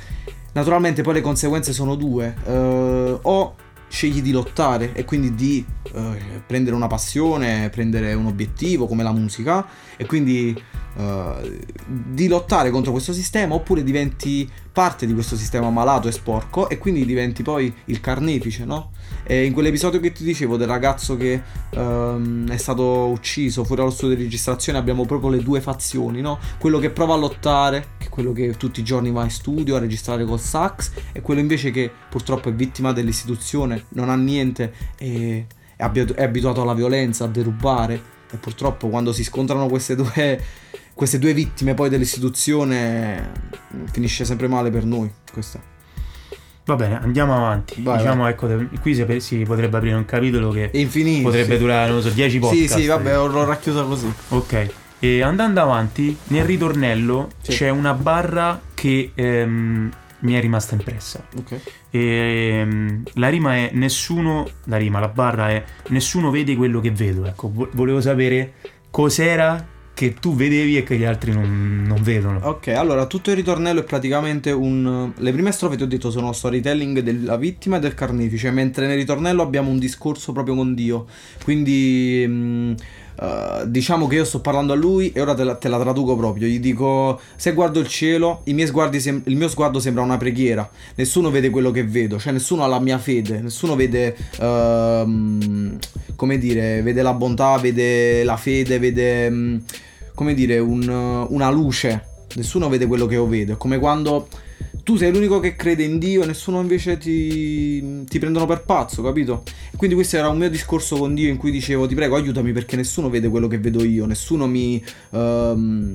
naturalmente 0.53 1.03
poi 1.03 1.15
le 1.15 1.21
conseguenze 1.21 1.73
sono 1.73 1.95
due. 1.95 2.35
Eh, 2.45 3.19
o 3.21 3.55
scegli 3.91 4.21
di 4.21 4.31
lottare 4.31 4.93
e 4.93 5.03
quindi 5.03 5.35
di 5.35 5.65
eh, 5.93 6.41
prendere 6.47 6.75
una 6.75 6.87
passione, 6.87 7.69
prendere 7.69 8.13
un 8.13 8.25
obiettivo 8.25 8.87
come 8.87 9.03
la 9.03 9.11
musica 9.11 9.67
e 9.97 10.05
quindi 10.05 10.59
eh, 10.97 11.59
di 11.85 12.27
lottare 12.27 12.69
contro 12.69 12.91
questo 12.91 13.13
sistema 13.13 13.55
oppure 13.55 13.83
diventi 13.83 14.49
parte 14.71 15.05
di 15.05 15.13
questo 15.13 15.35
sistema 15.35 15.69
malato 15.69 16.07
e 16.07 16.11
sporco 16.11 16.69
e 16.69 16.77
quindi 16.77 17.05
diventi 17.05 17.43
poi 17.43 17.73
il 17.85 17.99
carnefice, 17.99 18.65
no? 18.65 18.91
E 19.23 19.45
in 19.45 19.53
quell'episodio 19.53 19.99
che 19.99 20.11
ti 20.11 20.23
dicevo 20.23 20.57
del 20.57 20.67
ragazzo 20.67 21.17
che 21.17 21.41
ehm, 21.69 22.49
è 22.49 22.57
stato 22.57 23.07
ucciso 23.07 23.63
fuori 23.63 23.81
dallo 23.81 23.93
studio 23.93 24.15
di 24.15 24.23
registrazione 24.23 24.77
abbiamo 24.77 25.05
proprio 25.05 25.29
le 25.29 25.43
due 25.43 25.61
fazioni, 25.61 26.21
no? 26.21 26.39
Quello 26.57 26.79
che 26.79 26.89
prova 26.89 27.13
a 27.13 27.17
lottare, 27.17 27.95
che 27.97 28.07
è 28.07 28.09
quello 28.09 28.31
che 28.31 28.55
tutti 28.57 28.79
i 28.79 28.83
giorni 28.83 29.11
va 29.11 29.23
in 29.23 29.29
studio 29.29 29.75
a 29.75 29.79
registrare 29.79 30.25
col 30.25 30.39
sax, 30.39 30.91
e 31.11 31.21
quello 31.21 31.39
invece 31.39 31.71
che 31.71 31.91
purtroppo 32.09 32.49
è 32.49 32.53
vittima 32.53 32.93
dell'istituzione, 32.93 33.85
non 33.89 34.09
ha 34.09 34.15
niente 34.15 34.73
e 34.97 35.45
è 35.75 36.23
abituato 36.23 36.61
alla 36.61 36.73
violenza, 36.73 37.25
a 37.25 37.27
derubare. 37.27 38.19
E 38.33 38.37
purtroppo 38.37 38.87
quando 38.87 39.11
si 39.11 39.23
scontrano 39.23 39.67
queste 39.67 39.95
due, 39.95 40.41
queste 40.93 41.19
due 41.19 41.33
vittime 41.33 41.73
poi 41.73 41.89
dell'istituzione 41.89 43.31
finisce 43.91 44.25
sempre 44.25 44.47
male 44.47 44.69
per 44.69 44.85
noi. 44.85 45.11
Questa. 45.31 45.59
Va 46.65 46.75
bene, 46.75 47.01
andiamo 47.01 47.35
avanti. 47.35 47.81
Vai, 47.81 47.97
diciamo, 47.97 48.27
ecco, 48.27 48.47
qui 48.81 48.93
si, 48.93 49.19
si, 49.19 49.37
potrebbe 49.39 49.77
aprire 49.77 49.95
un 49.95 50.05
capitolo 50.05 50.51
che 50.51 50.69
Infinito, 50.73 51.23
potrebbe 51.23 51.55
sì. 51.55 51.59
durare, 51.59 51.87
non 51.87 51.97
lo 51.97 52.01
so, 52.01 52.09
10 52.09 52.39
podcast. 52.39 52.73
Sì, 52.75 52.81
sì, 52.81 52.85
vabbè, 52.87 53.13
l'ho 53.13 53.43
racchiusa 53.43 53.83
così. 53.83 54.13
Ok. 54.29 54.69
E 54.99 55.23
andando 55.23 55.59
avanti, 55.59 56.15
nel 56.27 56.45
ritornello 56.45 57.29
Sì. 57.41 57.51
c'è 57.51 57.69
una 57.69 57.93
barra 57.93 58.61
che 58.75 59.11
ehm, 59.15 59.91
mi 60.19 60.33
è 60.33 60.39
rimasta 60.39 60.75
impressa. 60.75 61.25
Ok. 61.35 61.59
E, 61.89 61.99
ehm, 61.99 63.03
la 63.13 63.29
rima 63.29 63.55
è 63.55 63.71
nessuno, 63.73 64.47
la 64.65 64.77
rima, 64.77 64.99
la 64.99 65.07
barra 65.07 65.49
è 65.49 65.63
nessuno 65.87 66.29
vede 66.29 66.55
quello 66.55 66.79
che 66.79 66.91
vedo. 66.91 67.25
Ecco, 67.25 67.49
vo- 67.51 67.69
volevo 67.71 67.99
sapere 67.99 68.53
cos'era 68.91 69.65
che 70.01 70.15
tu 70.15 70.33
vedevi 70.33 70.77
e 70.77 70.83
che 70.83 70.97
gli 70.97 71.03
altri 71.03 71.31
non, 71.31 71.83
non 71.85 72.01
vedono. 72.01 72.39
Ok, 72.41 72.69
allora 72.69 73.05
tutto 73.05 73.29
il 73.29 73.35
ritornello 73.35 73.81
è 73.81 73.83
praticamente 73.83 74.49
un... 74.49 75.13
Le 75.15 75.31
prime 75.31 75.51
strofe 75.51 75.77
ti 75.77 75.83
ho 75.83 75.85
detto 75.85 76.09
sono 76.09 76.33
storytelling 76.33 77.01
della 77.01 77.37
vittima 77.37 77.77
e 77.77 77.79
del 77.79 77.93
carnefice, 77.93 78.49
mentre 78.49 78.87
nel 78.87 78.97
ritornello 78.97 79.43
abbiamo 79.43 79.69
un 79.69 79.77
discorso 79.77 80.31
proprio 80.31 80.55
con 80.55 80.73
Dio. 80.73 81.05
Quindi 81.43 82.25
mh, 82.27 82.75
eh, 83.21 83.63
diciamo 83.67 84.07
che 84.07 84.15
io 84.15 84.25
sto 84.25 84.39
parlando 84.39 84.73
a 84.73 84.75
lui 84.75 85.11
e 85.11 85.21
ora 85.21 85.35
te 85.35 85.43
la, 85.43 85.53
te 85.53 85.69
la 85.69 85.77
traduco 85.77 86.15
proprio. 86.15 86.47
Gli 86.47 86.59
dico, 86.59 87.21
se 87.35 87.53
guardo 87.53 87.79
il 87.79 87.87
cielo, 87.87 88.41
sem- 88.97 89.21
il 89.25 89.35
mio 89.35 89.49
sguardo 89.49 89.79
sembra 89.79 90.01
una 90.01 90.17
preghiera. 90.17 90.67
Nessuno 90.95 91.29
vede 91.29 91.51
quello 91.51 91.69
che 91.69 91.83
vedo, 91.83 92.17
cioè 92.17 92.33
nessuno 92.33 92.63
ha 92.63 92.67
la 92.67 92.79
mia 92.79 92.97
fede, 92.97 93.39
nessuno 93.39 93.75
vede... 93.75 94.15
ehm, 94.39 95.77
come 96.15 96.39
dire, 96.39 96.81
vede 96.81 97.03
la 97.03 97.13
bontà, 97.13 97.55
vede 97.59 98.23
la 98.23 98.37
fede, 98.37 98.79
vede... 98.79 99.29
mh, 99.29 99.63
come 100.13 100.33
dire, 100.33 100.59
un- 100.59 101.25
una 101.29 101.49
luce. 101.49 102.05
Nessuno 102.35 102.69
vede 102.69 102.87
quello 102.87 103.05
che 103.07 103.15
io 103.15 103.27
vedo. 103.27 103.53
È 103.53 103.57
come 103.57 103.77
quando 103.77 104.27
tu 104.83 104.95
sei 104.95 105.11
l'unico 105.11 105.39
che 105.39 105.55
crede 105.55 105.83
in 105.83 105.99
Dio 105.99 106.23
e 106.23 106.25
nessuno 106.25 106.59
invece 106.59 106.97
ti, 106.97 108.03
ti 108.05 108.19
prendono 108.19 108.45
per 108.45 108.63
pazzo, 108.63 109.03
capito? 109.03 109.43
Quindi 109.75 109.95
questo 109.95 110.17
era 110.17 110.29
un 110.29 110.37
mio 110.37 110.49
discorso 110.49 110.97
con 110.97 111.13
Dio 111.13 111.29
in 111.29 111.37
cui 111.37 111.51
dicevo 111.51 111.87
ti 111.87 111.93
prego 111.93 112.15
aiutami 112.15 112.51
perché 112.51 112.75
nessuno 112.75 113.09
vede 113.09 113.27
quello 113.29 113.47
che 113.47 113.59
vedo 113.59 113.83
io, 113.83 114.05
nessuno 114.05 114.47
mi... 114.47 114.83
ehm, 115.11 115.91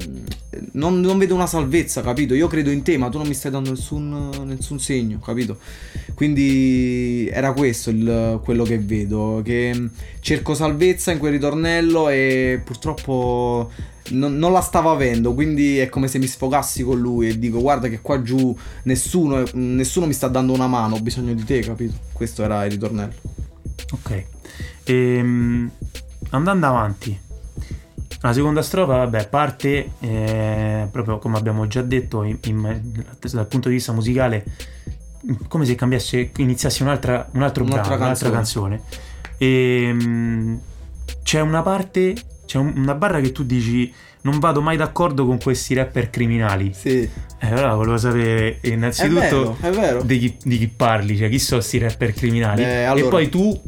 non, 0.73 1.00
non 1.00 1.18
vede 1.18 1.32
una 1.32 1.46
salvezza, 1.46 2.00
capito? 2.02 2.35
Io 2.35 2.46
credo 2.49 2.70
in 2.70 2.82
te 2.82 2.96
ma 2.96 3.08
tu 3.08 3.18
non 3.18 3.26
mi 3.26 3.35
stai 3.35 3.50
dando 3.50 3.70
nessun, 3.70 4.30
nessun 4.44 4.78
segno, 4.78 5.18
capito? 5.18 5.58
Quindi 6.14 7.28
era 7.30 7.52
questo 7.52 7.90
il- 7.90 8.40
quello 8.44 8.64
che 8.64 8.78
vedo, 8.78 9.40
che 9.44 9.88
cerco 10.20 10.54
salvezza 10.54 11.11
in 11.12 11.18
quel 11.18 11.32
ritornello 11.32 12.08
e 12.08 12.61
purtroppo 12.64 13.70
non, 14.10 14.36
non 14.36 14.52
la 14.52 14.60
stavo 14.60 14.90
avendo, 14.90 15.34
quindi 15.34 15.78
è 15.78 15.88
come 15.88 16.08
se 16.08 16.18
mi 16.18 16.26
sfogassi 16.26 16.82
con 16.82 16.98
lui 16.98 17.28
e 17.28 17.38
dico 17.38 17.60
guarda 17.60 17.88
che 17.88 18.00
qua 18.00 18.22
giù 18.22 18.56
nessuno, 18.84 19.44
nessuno 19.54 20.06
mi 20.06 20.12
sta 20.12 20.28
dando 20.28 20.52
una 20.52 20.66
mano, 20.66 20.96
ho 20.96 21.00
bisogno 21.00 21.34
di 21.34 21.44
te, 21.44 21.60
capito? 21.60 21.94
Questo 22.12 22.42
era 22.42 22.64
il 22.64 22.72
ritornello. 22.72 23.12
Ok. 23.92 24.25
Ehm, 24.84 25.70
andando 26.30 26.66
avanti. 26.66 27.18
La 28.22 28.32
seconda 28.32 28.62
strofa, 28.62 28.96
vabbè, 28.96 29.28
parte 29.28 29.90
eh, 30.00 30.88
proprio 30.90 31.18
come 31.18 31.36
abbiamo 31.36 31.66
già 31.66 31.82
detto, 31.82 32.22
in- 32.22 32.38
in- 32.44 33.04
dal 33.20 33.46
punto 33.46 33.68
di 33.68 33.75
vista 33.75 33.92
musicale, 33.92 34.44
come 35.48 35.64
se 35.64 35.75
cambiasse, 35.75 36.30
iniziasse 36.36 36.82
un'altra, 36.82 37.28
un 37.32 37.42
altro 37.42 37.64
Un'altra 37.64 37.88
brano, 37.88 38.04
un'altra 38.04 38.30
canzone. 38.30 38.82
Ehm, 39.38 40.60
c'è 41.22 41.40
una 41.40 41.62
parte, 41.62 42.14
c'è 42.47 42.59
un- 42.59 42.73
una 42.76 42.95
barra 42.95 43.21
che 43.21 43.33
tu 43.33 43.45
dici, 43.45 43.93
non 44.23 44.38
vado 44.38 44.61
mai 44.62 44.76
d'accordo 44.76 45.26
con 45.26 45.38
questi 45.38 45.75
rapper 45.75 46.11
criminali. 46.11 46.73
Sì, 46.75 47.09
Eh, 47.38 47.47
allora 47.49 47.75
volevo 47.75 47.99
sapere 47.99 48.59
è 48.61 48.69
innanzitutto 48.69 49.21
vero, 49.21 49.57
è 49.61 49.71
vero. 49.71 50.03
di 50.03 50.19
chi, 50.19 50.37
di 50.43 50.59
chi 50.59 50.69
parli, 50.69 51.17
cioè 51.19 51.29
chi 51.29 51.38
sono 51.38 51.59
questi 51.61 51.79
rapper 51.79 52.12
criminali. 52.15 52.62
Eh, 52.62 52.85
allora- 52.85 53.07
E 53.07 53.11
poi 53.11 53.29
tu, 53.29 53.61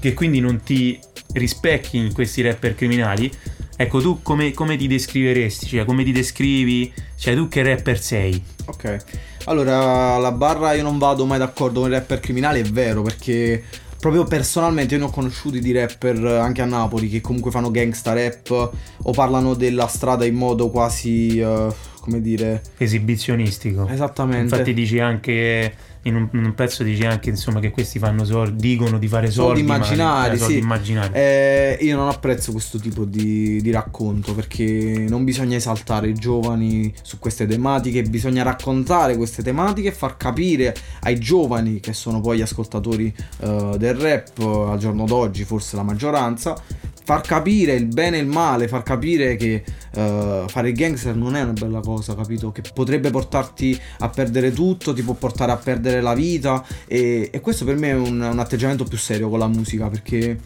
che 0.00 0.14
quindi 0.14 0.40
non 0.40 0.60
ti 0.62 0.98
rispecchi 1.34 1.96
in 1.96 2.12
questi 2.12 2.42
rapper 2.42 2.74
criminali, 2.74 3.30
ecco 3.76 4.00
tu 4.00 4.20
come, 4.22 4.52
come 4.52 4.76
ti 4.76 4.86
descriveresti? 4.88 5.66
Cioè 5.66 5.84
come 5.84 6.02
ti 6.04 6.10
descrivi? 6.12 6.92
Cioè 7.16 7.34
tu 7.34 7.48
che 7.48 7.62
rapper 7.62 8.00
sei? 8.00 8.42
Ok, 8.66 8.96
allora 9.44 10.18
la 10.18 10.32
barra 10.32 10.72
io 10.74 10.82
non 10.82 10.98
vado 10.98 11.24
mai 11.24 11.38
d'accordo 11.38 11.80
con 11.80 11.88
i 11.90 11.92
rapper 11.92 12.20
criminali, 12.20 12.60
è 12.60 12.64
vero, 12.64 13.02
perché 13.02 13.62
proprio 13.98 14.24
personalmente 14.24 14.94
io 14.94 15.00
ne 15.00 15.06
ho 15.06 15.10
conosciuti 15.10 15.60
di 15.60 15.72
rapper 15.72 16.24
anche 16.24 16.62
a 16.62 16.66
Napoli 16.66 17.08
che 17.08 17.20
comunque 17.20 17.50
fanno 17.50 17.70
gangsta 17.70 18.12
rap 18.12 18.70
o 19.02 19.12
parlano 19.12 19.54
della 19.54 19.86
strada 19.88 20.24
in 20.24 20.34
modo 20.34 20.70
quasi, 20.70 21.38
eh, 21.38 21.66
come 22.00 22.20
dire, 22.20 22.62
Esibizionistico. 22.78 23.86
esattamente. 23.88 24.54
Infatti 24.54 24.74
dici 24.74 24.98
anche, 25.00 25.74
in 26.08 26.16
un, 26.16 26.28
in 26.32 26.44
un 26.44 26.54
pezzo 26.54 26.82
dici 26.82 27.04
anche 27.04 27.30
insomma 27.30 27.60
che 27.60 27.70
questi 27.70 27.98
fanno 27.98 28.24
soldi, 28.24 28.68
dicono 28.68 28.98
di 28.98 29.08
fare 29.08 29.30
soldi, 29.30 29.60
Soldi 29.60 29.62
ma- 29.62 29.76
immaginari, 29.76 30.34
eh, 30.34 30.38
soldi 30.38 30.52
sì. 30.54 30.58
immaginari. 30.58 31.12
Eh, 31.12 31.78
io 31.80 31.96
non 31.96 32.08
apprezzo 32.08 32.52
questo 32.52 32.78
tipo 32.78 33.04
di, 33.04 33.60
di 33.62 33.70
racconto 33.70 34.34
perché 34.34 35.04
non 35.08 35.24
bisogna 35.24 35.56
esaltare 35.56 36.08
i 36.08 36.14
giovani 36.14 36.92
su 37.02 37.18
queste 37.18 37.46
tematiche, 37.46 38.02
bisogna 38.02 38.42
raccontare 38.42 39.16
queste 39.16 39.42
tematiche 39.42 39.88
e 39.88 39.92
far 39.92 40.16
capire 40.16 40.74
ai 41.00 41.18
giovani, 41.18 41.80
che 41.80 41.92
sono 41.92 42.20
poi 42.20 42.38
gli 42.38 42.42
ascoltatori 42.42 43.12
eh, 43.40 43.74
del 43.78 43.94
rap 43.94 44.38
eh, 44.38 44.44
al 44.44 44.78
giorno 44.78 45.04
d'oggi, 45.04 45.44
forse 45.44 45.76
la 45.76 45.82
maggioranza, 45.82 46.60
far 47.08 47.22
capire 47.22 47.72
il 47.72 47.86
bene 47.86 48.18
e 48.18 48.20
il 48.20 48.26
male, 48.26 48.68
far 48.68 48.82
capire 48.82 49.34
che 49.36 49.64
eh, 49.94 50.44
fare 50.46 50.68
il 50.68 50.74
gangster 50.74 51.16
non 51.16 51.36
è 51.36 51.40
una 51.40 51.54
bella 51.54 51.80
cosa, 51.80 52.14
capito? 52.14 52.52
Che 52.52 52.60
potrebbe 52.74 53.08
portarti 53.08 53.80
a 54.00 54.10
perdere 54.10 54.52
tutto, 54.52 54.92
ti 54.92 55.00
può 55.00 55.14
portare 55.14 55.50
a 55.52 55.56
perdere 55.56 56.02
la 56.02 56.12
vita 56.12 56.62
e, 56.86 57.30
e 57.32 57.40
questo 57.40 57.64
per 57.64 57.76
me 57.76 57.88
è 57.88 57.94
un, 57.94 58.20
un 58.20 58.38
atteggiamento 58.38 58.84
più 58.84 58.98
serio 58.98 59.30
con 59.30 59.38
la 59.38 59.48
musica 59.48 59.88
perché 59.88 60.38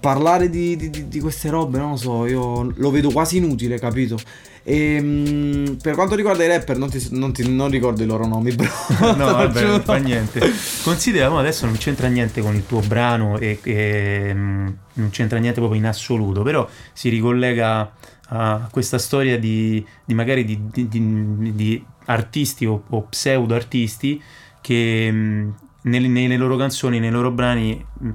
parlare 0.00 0.48
di, 0.48 0.76
di- 0.76 1.08
di- 1.08 1.20
queste 1.20 1.50
robe, 1.50 1.78
non 1.78 1.90
lo 1.90 1.96
so, 1.96 2.26
io 2.26 2.72
lo 2.74 2.90
vedo 2.90 3.10
quasi 3.10 3.36
inutile, 3.38 3.78
capito? 3.78 4.16
E 4.62 4.98
mm, 5.00 5.64
per 5.82 5.94
quanto 5.94 6.14
riguarda 6.14 6.42
i 6.44 6.48
rapper, 6.48 6.78
non, 6.78 6.88
ti, 6.90 7.06
non 7.10 7.32
ti- 7.32 7.52
non 7.54 7.68
ricordo 7.70 8.02
i 8.02 8.06
loro 8.06 8.26
nomi, 8.26 8.52
bro. 8.54 8.68
No, 9.14 9.32
vabbè, 9.32 9.66
non 9.66 9.82
fa 9.82 9.96
niente. 9.96 10.40
Considera, 10.82 11.28
mo 11.28 11.38
adesso 11.38 11.66
non 11.66 11.76
c'entra 11.76 12.08
niente 12.08 12.40
con 12.40 12.54
il 12.54 12.64
tuo 12.66 12.80
brano 12.80 13.36
e, 13.38 13.58
e, 13.62 14.30
mm, 14.34 14.68
non 14.94 15.10
c'entra 15.10 15.38
niente 15.38 15.60
proprio 15.60 15.78
in 15.78 15.86
assoluto, 15.86 16.42
però 16.42 16.66
si 16.92 17.08
ricollega 17.10 17.92
a 18.28 18.68
questa 18.70 18.96
storia 18.98 19.38
di, 19.38 19.84
di 20.04 20.14
magari 20.14 20.44
di, 20.44 20.58
di- 20.88 21.84
artisti 22.06 22.66
o, 22.66 22.84
o 22.88 23.02
pseudo 23.02 23.54
artisti 23.54 24.20
che 24.60 25.08
mm, 25.10 25.50
nelle, 25.82 26.08
nelle 26.08 26.36
loro 26.36 26.56
canzoni, 26.56 26.98
nei 26.98 27.10
loro 27.10 27.30
brani 27.30 27.84
mm, 28.02 28.10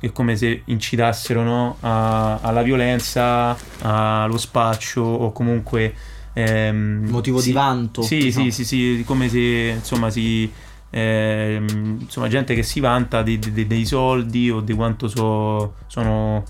è 0.00 0.12
come 0.12 0.36
se 0.36 0.62
incitassero 0.66 1.42
no, 1.42 1.76
a- 1.80 2.38
alla 2.40 2.62
violenza, 2.62 3.56
allo 3.80 4.36
spaccio 4.38 5.00
o 5.02 5.32
comunque 5.32 5.94
ehm, 6.32 7.06
Motivo 7.08 7.38
di 7.38 7.44
si- 7.44 7.52
vanto. 7.52 8.02
sì, 8.02 8.18
diciamo. 8.18 8.44
sì, 8.50 8.64
sì, 8.64 8.96
sì, 8.96 9.02
come 9.06 9.28
se 9.28 9.38
insomma 9.76 10.10
si 10.10 10.50
ehm, 10.92 11.98
insomma 12.00 12.28
gente 12.28 12.54
che 12.54 12.62
si 12.62 12.80
vanta 12.80 13.22
di- 13.22 13.38
di- 13.38 13.66
dei 13.66 13.84
soldi 13.86 14.50
o 14.50 14.60
di 14.60 14.72
quanto 14.74 15.08
so- 15.08 15.74
sono 15.86 16.44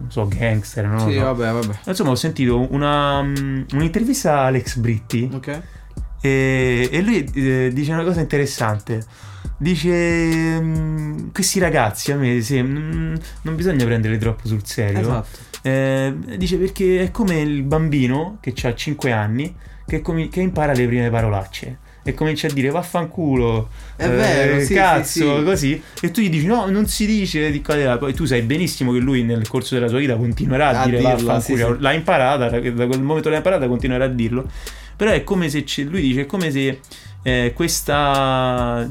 non 0.00 0.10
so 0.12 0.28
gangster, 0.28 0.86
no? 0.86 1.08
Sì, 1.10 1.16
vabbè, 1.16 1.50
vabbè. 1.50 1.78
Insomma, 1.86 2.10
ho 2.10 2.14
sentito 2.14 2.70
una, 2.72 3.20
mm, 3.22 3.62
un'intervista 3.72 4.38
a 4.40 4.44
Alex 4.46 4.76
Britti 4.76 5.28
Ok. 5.32 5.62
e, 6.20 6.88
e 6.92 7.02
lui 7.02 7.28
eh, 7.34 7.70
dice 7.72 7.92
una 7.92 8.04
cosa 8.04 8.20
interessante. 8.20 9.04
Dice: 9.58 10.60
mm, 10.60 11.28
Questi 11.32 11.58
ragazzi 11.58 12.12
a 12.12 12.16
me 12.16 12.40
sì, 12.40 12.62
mm, 12.62 13.14
non 13.42 13.56
bisogna 13.56 13.84
prendere 13.84 14.16
troppo 14.18 14.46
sul 14.46 14.64
serio. 14.64 15.00
Esatto. 15.00 15.46
Eh, 15.62 16.14
dice 16.36 16.56
perché 16.56 17.00
è 17.02 17.10
come 17.10 17.40
il 17.40 17.62
bambino 17.64 18.38
che 18.40 18.54
ha 18.62 18.74
5 18.74 19.10
anni 19.10 19.52
che, 19.86 20.00
comi- 20.00 20.28
che 20.28 20.40
impara 20.40 20.72
le 20.72 20.86
prime 20.86 21.10
parolacce 21.10 21.78
e 22.04 22.14
comincia 22.14 22.46
a 22.46 22.52
dire 22.52 22.70
vaffanculo, 22.70 23.68
È 23.96 24.08
vero, 24.08 24.56
eh, 24.58 24.64
sì, 24.64 24.72
cazzo, 24.74 25.04
sì, 25.04 25.38
sì. 25.38 25.44
così. 25.44 25.82
E 26.02 26.10
tu 26.12 26.20
gli 26.22 26.30
dici 26.30 26.46
no, 26.46 26.66
non 26.70 26.86
si 26.86 27.04
dice 27.04 27.50
di 27.50 27.60
qua 27.60 27.74
di 27.74 27.82
là. 27.82 27.98
Poi 27.98 28.14
tu 28.14 28.24
sai 28.24 28.42
benissimo 28.42 28.92
che 28.92 28.98
lui 29.00 29.24
nel 29.24 29.46
corso 29.48 29.74
della 29.74 29.88
sua 29.88 29.98
vita 29.98 30.16
continuerà 30.16 30.68
a, 30.68 30.82
A 30.82 30.84
dire 30.84 30.98
dirla, 30.98 31.14
vaffanculo. 31.34 31.76
L'ha 31.80 31.92
imparata, 31.92 32.48
da 32.48 32.86
quel 32.86 33.02
momento 33.02 33.28
l'ha 33.28 33.36
imparata 33.36 33.66
continuerà 33.66 34.04
a 34.04 34.08
dirlo. 34.08 34.48
Però 34.96 35.10
è 35.10 35.22
come 35.22 35.50
se 35.50 35.64
c'è- 35.64 35.82
lui 35.82 36.00
dice 36.00 36.22
è 36.22 36.26
come 36.26 36.50
se 36.50 36.78
eh, 37.28 37.52
questa 37.54 38.88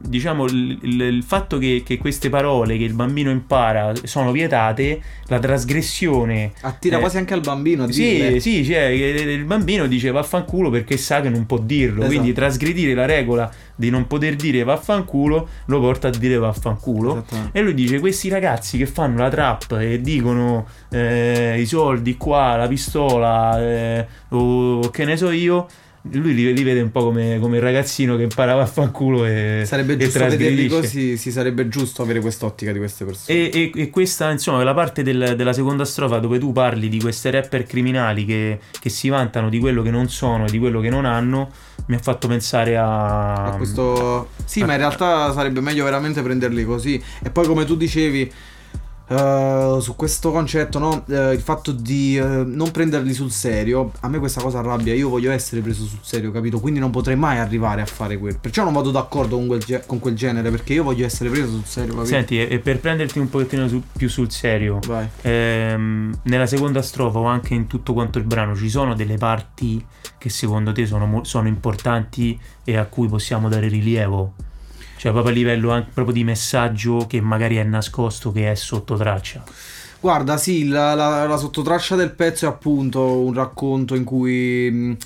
diciamo 0.00 0.46
il, 0.46 0.78
il- 0.82 1.00
il 1.02 1.22
fatto 1.22 1.58
che, 1.58 1.82
che 1.84 1.98
queste 1.98 2.30
parole 2.30 2.78
che 2.78 2.84
il 2.84 2.94
bambino 2.94 3.30
impara 3.30 3.92
sono 4.04 4.32
vietate, 4.32 5.02
la 5.26 5.38
trasgressione 5.38 6.52
Attira 6.62 6.96
Eh, 6.96 7.00
quasi 7.00 7.18
anche 7.18 7.34
al 7.34 7.40
bambino 7.40 7.84
a 7.84 7.86
dirle. 7.86 8.40
sì, 8.40 8.64
sì, 8.64 8.64
cioè 8.72 8.84
il 8.84 9.44
bambino 9.44 9.86
dice 9.86 10.10
vaffanculo 10.10 10.70
perché 10.70 10.96
sa 10.96 11.20
che 11.20 11.28
non 11.28 11.44
può 11.44 11.58
dirlo, 11.58 11.98
Esatto. 11.98 12.06
quindi 12.08 12.32
trasgredire 12.32 12.94
la 12.94 13.04
regola 13.04 13.50
di 13.76 13.90
non 13.90 14.06
poter 14.06 14.34
dire 14.36 14.62
vaffanculo 14.64 15.48
lo 15.66 15.80
porta 15.80 16.08
a 16.08 16.10
dire 16.10 16.36
vaffanculo. 16.38 17.24
E 17.52 17.60
lui 17.60 17.74
dice: 17.74 18.00
Questi 18.00 18.28
ragazzi 18.28 18.78
che 18.78 18.86
fanno 18.86 19.18
la 19.18 19.28
trap 19.28 19.76
e 19.78 20.00
dicono 20.00 20.66
eh, 20.90 21.56
i 21.60 21.66
soldi 21.66 22.16
qua, 22.16 22.56
la 22.56 22.66
pistola, 22.66 23.60
eh, 23.60 24.06
o 24.30 24.88
che 24.90 25.04
ne 25.04 25.16
so 25.18 25.30
io. 25.30 25.66
Lui 26.12 26.34
li, 26.34 26.52
li 26.52 26.62
vede 26.62 26.80
un 26.80 26.90
po' 26.90 27.04
come, 27.04 27.38
come 27.40 27.56
il 27.56 27.62
ragazzino 27.62 28.16
che 28.16 28.22
imparava 28.22 28.62
a 28.62 28.66
fanculo 28.66 29.24
e, 29.24 29.62
Sarebbe 29.66 29.94
e 29.94 29.96
giusto 29.96 30.18
vederli 30.26 30.66
così, 30.68 31.16
sì, 31.16 31.30
sarebbe 31.30 31.68
giusto 31.68 32.02
avere 32.02 32.20
quest'ottica 32.20 32.72
di 32.72 32.78
queste 32.78 33.04
persone. 33.04 33.38
E, 33.50 33.50
e- 33.74 33.80
e 33.82 33.90
questa, 33.90 34.30
insomma, 34.30 34.62
la 34.64 34.74
parte 34.74 35.02
del- 35.02 35.34
della 35.36 35.52
seconda 35.52 35.84
strofa 35.84 36.18
dove 36.18 36.38
tu 36.38 36.52
parli 36.52 36.88
di 36.88 37.00
queste 37.00 37.30
rapper 37.30 37.64
criminali 37.64 38.24
che, 38.24 38.58
che 38.80 38.88
si 38.88 39.08
vantano 39.08 39.48
di 39.48 39.58
quello 39.58 39.82
che 39.82 39.90
non 39.90 40.08
sono 40.08 40.46
e 40.46 40.50
di 40.50 40.58
quello 40.58 40.80
che 40.80 40.88
non 40.90 41.04
hanno, 41.04 41.50
mi 41.86 41.94
ha 41.94 41.98
fatto 42.00 42.28
pensare 42.28 42.76
a. 42.76 43.44
a 43.44 43.50
questo 43.56 44.28
sì 44.44 44.60
a- 44.62 44.66
ma 44.66 44.72
in 44.72 44.78
realtà 44.78 45.32
sarebbe 45.32 45.60
meglio 45.60 45.84
veramente 45.84 46.22
prenderli 46.22 46.64
così 46.64 47.02
e 47.22 47.30
poi 47.30 47.46
come 47.46 47.64
tu 47.64 47.76
dicevi 47.76 48.30
eh, 49.08 49.78
su 49.80 49.96
questo 49.96 50.30
concetto 50.30 50.78
no 50.78 51.04
Eh, 51.08 51.32
il 51.32 51.40
fatto 51.40 51.72
di 51.72 52.16
eh, 52.18 52.22
non 52.22 52.70
prenderli 52.70 53.12
sul 53.14 53.30
serio 53.30 53.92
a 54.00 54.08
me 54.08 54.18
questa 54.18 54.40
cosa 54.42 54.58
arrabbia 54.58 54.94
io 54.94 55.08
voglio 55.08 55.30
essere 55.30 55.60
preso 55.60 55.84
sul 55.84 55.98
serio 56.02 56.30
capito? 56.30 56.60
Quindi 56.60 56.78
non 56.80 56.90
potrei 56.90 57.16
mai 57.16 57.38
arrivare 57.38 57.80
a 57.80 57.86
fare 57.86 58.18
quello 58.18 58.38
perciò 58.40 58.64
non 58.64 58.72
vado 58.72 58.90
d'accordo 58.90 59.36
con 59.36 59.46
quel, 59.46 59.60
ge- 59.60 59.84
con 59.86 59.98
quel 59.98 60.14
genere 60.14 60.50
perché 60.50 60.74
io 60.74 60.82
voglio 60.82 61.04
essere 61.06 61.30
preso 61.30 61.50
sul 61.50 61.64
serio 61.64 61.94
capito? 61.94 62.08
Senti, 62.14 62.40
e, 62.40 62.58
per 62.58 62.80
prenderti 62.80 63.18
un 63.18 63.28
pochettino 63.28 63.66
su- 63.68 63.82
più 63.96 64.08
sul 64.08 64.30
serio, 64.30 64.78
ehm, 65.22 66.20
nella 66.24 66.46
seconda 66.46 66.82
strofa 66.82 67.18
o 67.18 67.24
anche 67.24 67.54
in 67.54 67.66
tutto 67.66 67.92
quanto 67.92 68.18
il 68.18 68.24
brano 68.24 68.54
ci 68.56 68.68
sono 68.68 68.94
delle 68.94 69.16
parti 69.16 69.84
che 70.18 70.28
secondo 70.30 70.72
te 70.72 70.84
sono, 70.86 71.06
mo- 71.06 71.24
sono 71.24 71.48
importanti 71.48 72.38
e 72.64 72.76
a 72.76 72.84
cui 72.84 73.08
possiamo 73.08 73.48
dare 73.48 73.68
rilievo? 73.68 74.34
Cioè 74.98 75.12
proprio 75.12 75.32
a 75.32 75.36
livello 75.36 75.70
anche 75.70 75.90
proprio 75.94 76.12
di 76.14 76.24
messaggio 76.24 77.06
che 77.08 77.20
magari 77.20 77.54
è 77.56 77.62
nascosto, 77.62 78.32
che 78.32 78.50
è 78.50 78.54
sotto 78.56 78.96
traccia. 78.96 79.44
Guarda, 80.00 80.36
sì, 80.36 80.66
la, 80.66 80.94
la- 80.94 81.26
la 81.26 81.36
sottotraccia 81.36 81.94
del 81.96 82.10
pezzo 82.12 82.46
è 82.46 82.48
appunto 82.48 83.00
un 83.20 83.32
racconto 83.32 83.94
in 83.94 84.02
cui 84.04 84.68
mh, 84.70 84.96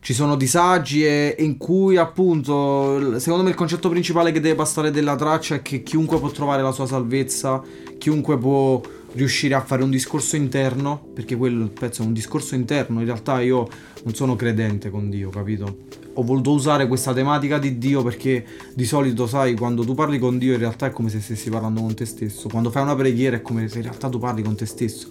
ci 0.00 0.14
sono 0.14 0.36
disagi 0.36 1.04
e 1.04 1.36
in 1.40 1.56
cui 1.58 1.96
appunto, 1.96 3.18
secondo 3.20 3.44
me 3.44 3.50
il 3.50 3.56
concetto 3.56 3.88
principale 3.88 4.32
che 4.32 4.40
deve 4.40 4.54
passare 4.54 4.90
della 4.90 5.16
traccia 5.16 5.56
è 5.56 5.62
che 5.62 5.82
chiunque 5.82 6.18
può 6.18 6.28
trovare 6.30 6.62
la 6.62 6.72
sua 6.72 6.86
salvezza, 6.86 7.60
chiunque 7.98 8.36
può 8.38 8.80
riuscire 9.14 9.54
a 9.54 9.60
fare 9.60 9.82
un 9.82 9.90
discorso 9.90 10.36
interno, 10.36 11.04
perché 11.14 11.36
quello 11.36 11.68
pezzo 11.68 12.02
è 12.02 12.06
un 12.06 12.12
discorso 12.12 12.54
interno, 12.54 13.00
in 13.00 13.06
realtà 13.06 13.40
io 13.40 13.68
non 14.04 14.14
sono 14.14 14.36
credente 14.36 14.90
con 14.90 15.10
Dio, 15.10 15.30
capito? 15.30 15.78
Ho 16.14 16.22
voluto 16.22 16.52
usare 16.52 16.86
questa 16.86 17.12
tematica 17.14 17.58
di 17.58 17.78
Dio 17.78 18.02
perché 18.02 18.44
di 18.74 18.84
solito, 18.84 19.26
sai, 19.26 19.54
quando 19.54 19.84
tu 19.84 19.94
parli 19.94 20.18
con 20.18 20.36
Dio 20.38 20.52
in 20.52 20.58
realtà 20.58 20.86
è 20.86 20.90
come 20.90 21.08
se 21.08 21.20
stessi 21.20 21.48
parlando 21.48 21.80
con 21.80 21.94
te 21.94 22.04
stesso. 22.04 22.48
Quando 22.48 22.70
fai 22.70 22.82
una 22.82 22.94
preghiera 22.94 23.36
è 23.36 23.42
come 23.42 23.66
se 23.68 23.78
in 23.78 23.84
realtà 23.84 24.08
tu 24.10 24.18
parli 24.18 24.42
con 24.42 24.54
te 24.54 24.66
stesso. 24.66 25.08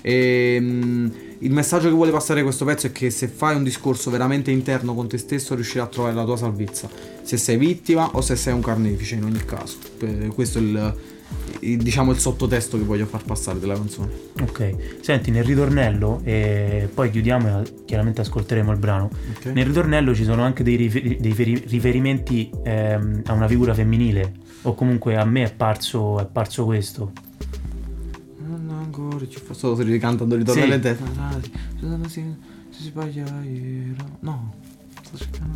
E 0.00 0.58
mm, 0.60 1.06
il 1.38 1.50
messaggio 1.50 1.88
che 1.88 1.94
vuole 1.94 2.12
passare 2.12 2.42
questo 2.42 2.64
pezzo 2.64 2.86
è 2.86 2.92
che 2.92 3.10
se 3.10 3.26
fai 3.26 3.56
un 3.56 3.64
discorso 3.64 4.10
veramente 4.10 4.50
interno 4.52 4.94
con 4.94 5.08
te 5.08 5.18
stesso 5.18 5.54
riuscirai 5.54 5.86
a 5.86 5.88
trovare 5.88 6.14
la 6.14 6.24
tua 6.24 6.36
salvezza. 6.36 6.88
Se 7.22 7.36
sei 7.36 7.56
vittima 7.56 8.10
o 8.12 8.20
se 8.20 8.36
sei 8.36 8.52
un 8.52 8.60
carnefice 8.60 9.16
in 9.16 9.24
ogni 9.24 9.44
caso. 9.44 9.76
Eh, 10.00 10.28
Questo 10.32 10.58
è 10.58 10.60
il- 10.60 10.94
diciamo 11.60 12.10
il 12.10 12.18
sottotesto 12.18 12.76
che 12.76 12.84
voglio 12.84 13.06
far 13.06 13.24
passare 13.24 13.58
della 13.58 13.74
canzone. 13.74 14.12
Ok, 14.42 14.98
senti, 15.00 15.30
nel 15.30 15.44
ritornello, 15.44 16.20
e 16.24 16.88
poi 16.92 17.10
chiudiamo 17.10 17.62
e 17.62 17.84
chiaramente 17.84 18.20
ascolteremo 18.20 18.70
il 18.70 18.78
brano. 18.78 19.08
Ok? 19.36 19.46
Nel 19.46 19.64
ritornello 19.66 20.14
ci 20.14 20.24
sono 20.24 20.42
anche 20.42 20.62
dei, 20.62 20.76
rifer- 20.76 21.18
dei 21.18 21.32
feri- 21.32 21.64
riferimenti 21.66 22.50
ehm, 22.62 23.22
a 23.26 23.32
una 23.32 23.48
figura 23.48 23.72
femminile, 23.74 24.32
o 24.62 24.74
comunque 24.74 25.16
a 25.16 25.24
me 25.24 25.44
è 25.44 25.52
parso, 25.54 26.18
è 26.20 26.26
parso 26.26 26.64
questo. 26.64 27.12
Non 28.46 28.68
ancora 28.70 29.26
ci 29.26 29.38
fa 29.40 29.54
solo 29.54 29.80
ricantando 29.82 30.36
ritornello 30.36 30.70
Sì. 30.70 30.74
in 30.76 30.80
testa. 30.82 31.04
No. 34.20 34.54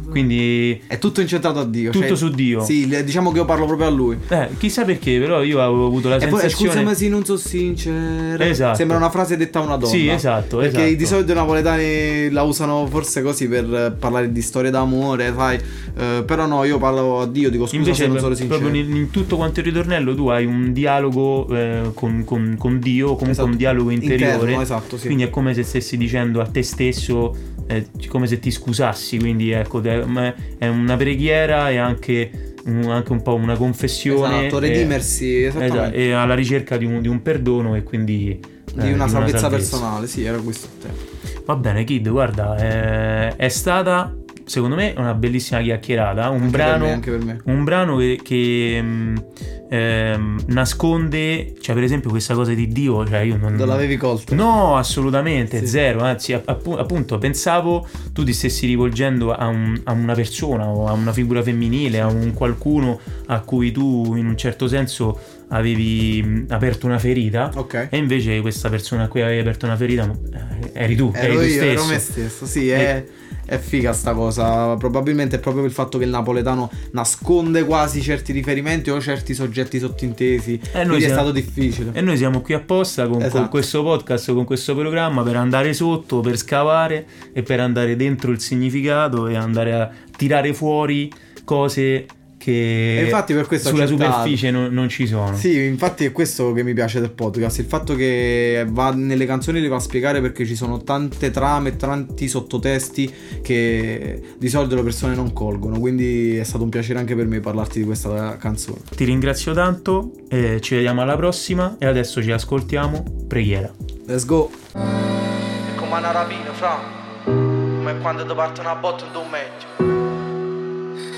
Quindi 0.08 0.80
È 0.86 0.98
tutto 0.98 1.20
incentrato 1.20 1.58
a 1.58 1.64
Dio. 1.66 1.90
tutto 1.90 2.06
cioè- 2.06 2.16
su 2.16 2.30
Dio. 2.30 2.64
Sì, 2.64 2.88
diciamo 3.04 3.30
che 3.30 3.38
io 3.38 3.44
parlo 3.44 3.66
proprio 3.66 3.88
a 3.88 3.90
lui. 3.90 4.16
Eh, 4.28 4.48
chissà 4.56 4.84
perché, 4.84 5.18
però 5.18 5.42
io 5.42 5.60
avevo 5.60 5.84
avuto 5.86 6.08
la 6.08 6.16
E 6.16 6.26
poi 6.28 6.40
sensazione... 6.40 6.70
scusami 6.72 6.94
se 6.94 7.08
non 7.08 7.24
sono 7.26 7.36
sincero. 7.38 8.42
Esatto. 8.42 8.76
Sembra 8.76 8.96
una 8.96 9.10
frase 9.10 9.36
detta 9.36 9.58
a 9.58 9.62
una 9.62 9.76
donna. 9.76 9.92
Sì, 9.92 10.08
esatto, 10.08 10.56
Perché 10.58 10.78
esatto. 10.84 10.96
di 10.96 11.04
solito 11.06 11.32
i 11.32 11.34
napoletani 11.34 12.30
la 12.30 12.42
usano 12.42 12.86
forse 12.86 13.20
così 13.20 13.48
per 13.48 13.96
parlare 13.98 14.32
di 14.32 14.40
storie 14.40 14.70
d'amore, 14.70 15.32
sai. 15.36 15.58
Eh, 15.96 16.22
però 16.24 16.46
no, 16.46 16.64
io 16.64 16.78
parlo 16.78 17.20
a 17.20 17.26
Dio, 17.26 17.50
dico 17.50 17.64
scusa 17.66 17.76
Invece, 17.76 18.02
se 18.04 18.08
non 18.08 18.18
sono 18.18 18.34
sincero. 18.34 18.60
proprio 18.60 18.80
in, 18.82 18.96
in 18.96 19.10
tutto 19.10 19.36
quanto 19.36 19.60
il 19.60 19.66
ritornello, 19.66 20.14
tu 20.14 20.28
hai 20.28 20.46
un 20.46 20.72
dialogo 20.72 21.46
eh, 21.54 21.90
con, 21.92 22.22
con- 22.24 22.54
con 22.58 22.78
Dio, 22.78 23.08
comunque 23.08 23.32
Esatto. 23.32 23.48
un 23.48 23.56
dialogo 23.56 23.90
interiore. 23.90 24.32
Interno, 24.36 24.62
esatto, 24.62 24.96
sì. 24.96 25.04
Quindi 25.06 25.24
è 25.24 25.30
come 25.30 25.52
se 25.52 25.64
stessi 25.64 25.98
dicendo 25.98 26.40
a 26.40 26.46
te 26.46 26.62
stesso, 26.62 27.36
eh, 27.68 27.86
come 28.08 28.26
se 28.26 28.38
ti 28.40 28.50
scusassi. 28.50 29.18
Quindi 29.18 29.50
ecco, 29.50 29.80
è 29.82 30.34
è 30.58 30.66
una 30.66 30.96
preghiera 30.96 31.70
e 31.70 31.76
anche 31.76 32.48
un, 32.64 32.90
anche 32.90 33.12
un 33.12 33.22
po' 33.22 33.34
una 33.34 33.56
confessione. 33.56 34.46
Esatto, 34.46 34.58
redimersi, 34.58 35.44
esatto, 35.44 35.64
esattamente. 35.64 35.96
e 35.96 36.12
alla 36.12 36.34
ricerca 36.34 36.76
di 36.76 36.84
un, 36.84 37.00
di 37.00 37.08
un 37.08 37.22
perdono 37.22 37.74
e 37.76 37.82
quindi 37.82 38.30
eh, 38.30 38.82
di 38.82 38.92
una 38.92 39.08
salvezza 39.08 39.48
personale, 39.48 40.06
sì, 40.06 40.24
era 40.24 40.38
questo 40.38 40.66
il 40.66 40.82
tema. 40.82 41.42
Va 41.44 41.56
bene, 41.56 41.84
Kid, 41.84 42.08
guarda, 42.08 42.56
eh, 42.56 43.36
è 43.36 43.48
stata 43.48 44.14
secondo 44.48 44.74
me 44.76 44.94
una 44.96 45.14
bellissima 45.14 45.60
chiacchierata. 45.60 46.28
Un 46.30 46.42
Anche 46.42 46.50
brano 46.50 46.84
me, 46.86 46.92
anche 46.92 47.10
per 47.10 47.22
me. 47.24 47.40
un 47.44 47.64
brano 47.64 47.96
che, 47.96 48.18
che, 48.22 48.80
mh, 48.82 49.24
ehm, 49.70 50.40
nasconde, 50.46 51.54
cioè 51.60 51.74
per 51.74 51.84
esempio 51.84 52.10
questa 52.10 52.34
cosa 52.34 52.52
di 52.54 52.68
Dio, 52.68 53.06
cioè 53.06 53.20
io 53.20 53.36
non... 53.36 53.54
Non 53.54 53.68
l'avevi 53.68 53.96
colto? 53.96 54.34
No, 54.34 54.76
assolutamente, 54.76 55.58
Sì. 55.60 55.66
zero, 55.66 56.00
anzi 56.02 56.32
app- 56.32 56.48
appu- 56.48 56.78
appunto 56.78 57.18
pensavo 57.18 57.86
tu 58.12 58.24
ti 58.24 58.32
stessi 58.32 58.66
rivolgendo 58.66 59.32
a, 59.32 59.46
un- 59.46 59.78
a 59.84 59.92
una 59.92 60.14
persona 60.14 60.66
o 60.66 60.86
a 60.86 60.92
una 60.92 61.12
figura 61.12 61.42
femminile, 61.42 62.00
a 62.00 62.06
un 62.06 62.32
qualcuno 62.32 62.98
a 63.26 63.40
cui 63.40 63.70
tu 63.72 64.14
in 64.16 64.26
un 64.26 64.36
certo 64.36 64.66
senso 64.68 65.18
avevi 65.48 66.22
mh, 66.22 66.46
aperto 66.48 66.86
una 66.86 66.98
ferita 66.98 67.50
Ok. 67.54 67.88
e 67.90 67.96
invece 67.96 68.40
questa 68.40 68.68
persona 68.68 69.04
a 69.04 69.08
cui 69.08 69.22
avevi 69.22 69.40
aperto 69.40 69.66
una 69.66 69.76
ferita 69.76 70.10
eh, 70.32 70.70
eri 70.74 70.94
tu, 70.96 71.10
eri 71.14 71.26
Ero 71.32 71.34
tu 71.40 71.46
io, 71.46 71.50
stesso. 71.52 71.64
ero 71.70 71.84
me 71.86 71.98
stesso, 71.98 72.46
sì, 72.46 72.68
è, 72.70 73.04
è 73.48 73.58
figa 73.58 73.94
sta 73.94 74.12
cosa. 74.12 74.74
Probabilmente 74.76 75.36
è 75.36 75.38
proprio 75.38 75.64
il 75.64 75.70
fatto 75.70 75.96
che 75.96 76.04
il 76.04 76.10
napoletano 76.10 76.70
nasconde 76.92 77.64
quasi 77.64 78.02
certi 78.02 78.32
riferimenti 78.32 78.90
o 78.90 79.00
certi 79.00 79.32
soggetti 79.32 79.78
sottintesi. 79.78 80.60
Eh, 80.72 80.78
noi 80.84 80.86
quindi 80.86 81.04
è 81.04 81.06
siamo- 81.06 81.14
stato 81.14 81.32
difficile. 81.32 81.90
E 81.94 82.02
noi 82.02 82.18
siamo 82.18 82.42
qui 82.42 82.52
apposta 82.52 83.04
con, 83.04 83.12
con 83.18 83.22
Esatto. 83.22 83.48
questo 83.48 83.82
podcast, 83.82 84.32
con 84.34 84.44
questo 84.44 84.74
programma 84.76 85.22
per 85.22 85.36
andare 85.36 85.72
sotto, 85.72 86.20
per 86.20 86.36
scavare 86.36 87.06
e 87.32 87.42
per 87.42 87.60
andare 87.60 87.96
dentro 87.96 88.30
il 88.32 88.40
significato 88.40 89.26
e 89.28 89.34
andare 89.36 89.72
a 89.72 89.90
tirare 90.14 90.52
fuori 90.52 91.10
cose 91.44 92.04
che 92.38 93.02
infatti 93.04 93.34
per 93.34 93.46
questo 93.46 93.68
ho 93.68 93.72
sulla 93.72 93.84
accettato. 93.84 94.12
superficie 94.12 94.50
non, 94.50 94.72
non 94.72 94.88
ci 94.88 95.06
sono. 95.06 95.36
Sì, 95.36 95.64
infatti 95.64 96.06
è 96.06 96.12
questo 96.12 96.52
che 96.52 96.62
mi 96.62 96.72
piace 96.72 97.00
del 97.00 97.10
podcast, 97.10 97.58
il 97.58 97.66
fatto 97.66 97.94
che 97.94 98.64
va 98.68 98.92
nelle 98.92 99.26
canzoni 99.26 99.60
le 99.60 99.68
va 99.68 99.76
a 99.76 99.80
spiegare 99.80 100.20
perché 100.20 100.46
ci 100.46 100.54
sono 100.54 100.82
tante 100.82 101.30
trame, 101.30 101.76
tanti 101.76 102.28
sottotesti 102.28 103.12
che 103.42 104.22
di 104.38 104.48
solito 104.48 104.74
le 104.76 104.82
persone 104.82 105.14
non 105.14 105.32
colgono, 105.32 105.78
quindi 105.78 106.36
è 106.36 106.44
stato 106.44 106.64
un 106.64 106.70
piacere 106.70 106.98
anche 106.98 107.14
per 107.14 107.26
me 107.26 107.40
parlarti 107.40 107.80
di 107.80 107.84
questa 107.84 108.36
canzone. 108.38 108.78
Ti 108.94 109.04
ringrazio 109.04 109.52
tanto, 109.52 110.12
e 110.28 110.60
ci 110.60 110.76
vediamo 110.76 111.02
alla 111.02 111.16
prossima 111.16 111.76
e 111.78 111.86
adesso 111.86 112.22
ci 112.22 112.30
ascoltiamo. 112.30 113.26
Preghiera. 113.26 113.70
Let's 114.06 114.24
go! 114.24 114.50
È 114.72 115.74
come 115.76 115.98
una 115.98 116.12
rapina, 116.12 116.52
fra. 116.52 116.78
Come 117.24 117.98
quando 118.00 118.24
ti 118.24 118.34
parte 118.34 118.60
una 118.60 118.76
botta 118.76 119.04
in 119.04 119.16
un 119.16 119.28
meglio. 119.28 119.97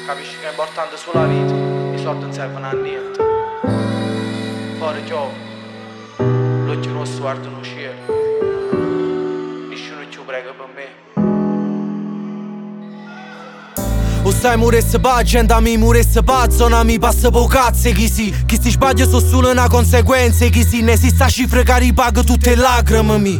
Capisci 0.06 0.38
che 0.40 0.46
è 0.46 0.50
importante 0.50 0.96
sulla 0.96 1.24
vita. 1.26 1.54
I 1.94 1.98
soldi 2.02 2.22
non 2.22 2.32
servono 2.32 2.66
a 2.66 2.72
niente. 2.72 3.18
Fuori 4.78 5.00
piove. 5.02 5.32
l'occhio 6.64 6.92
nostro 6.92 7.20
guardano 7.20 7.58
il 7.58 7.64
cielo. 7.64 7.94
Nessuno 9.68 10.00
ci 10.08 10.18
prega 10.24 10.52
per 10.52 10.68
me. 10.74 11.08
O 14.22 14.30
stai 14.30 14.56
muresse 14.56 14.98
pa 15.00 15.14
agenda 15.16 15.60
mi 15.60 15.76
muresse 15.76 16.22
pa 16.22 16.48
zona 16.50 16.82
mi 16.82 16.98
passa 16.98 17.30
po 17.30 17.46
cazzo 17.46 17.90
chi 17.90 18.06
si 18.06 18.34
Chi 18.44 18.60
si 18.60 18.70
sbaglia 18.70 19.06
so 19.06 19.18
solo 19.18 19.50
una 19.50 19.66
conseguenza 19.66 20.44
chi 20.46 20.62
si 20.62 20.82
ne 20.82 20.98
si 20.98 21.08
sta 21.08 21.26
cifre 21.28 21.62
che 21.62 21.78
ripaga 21.78 22.22
tutte 22.22 22.54
le 22.54 22.60
lacrime 22.60 23.18
mi 23.18 23.38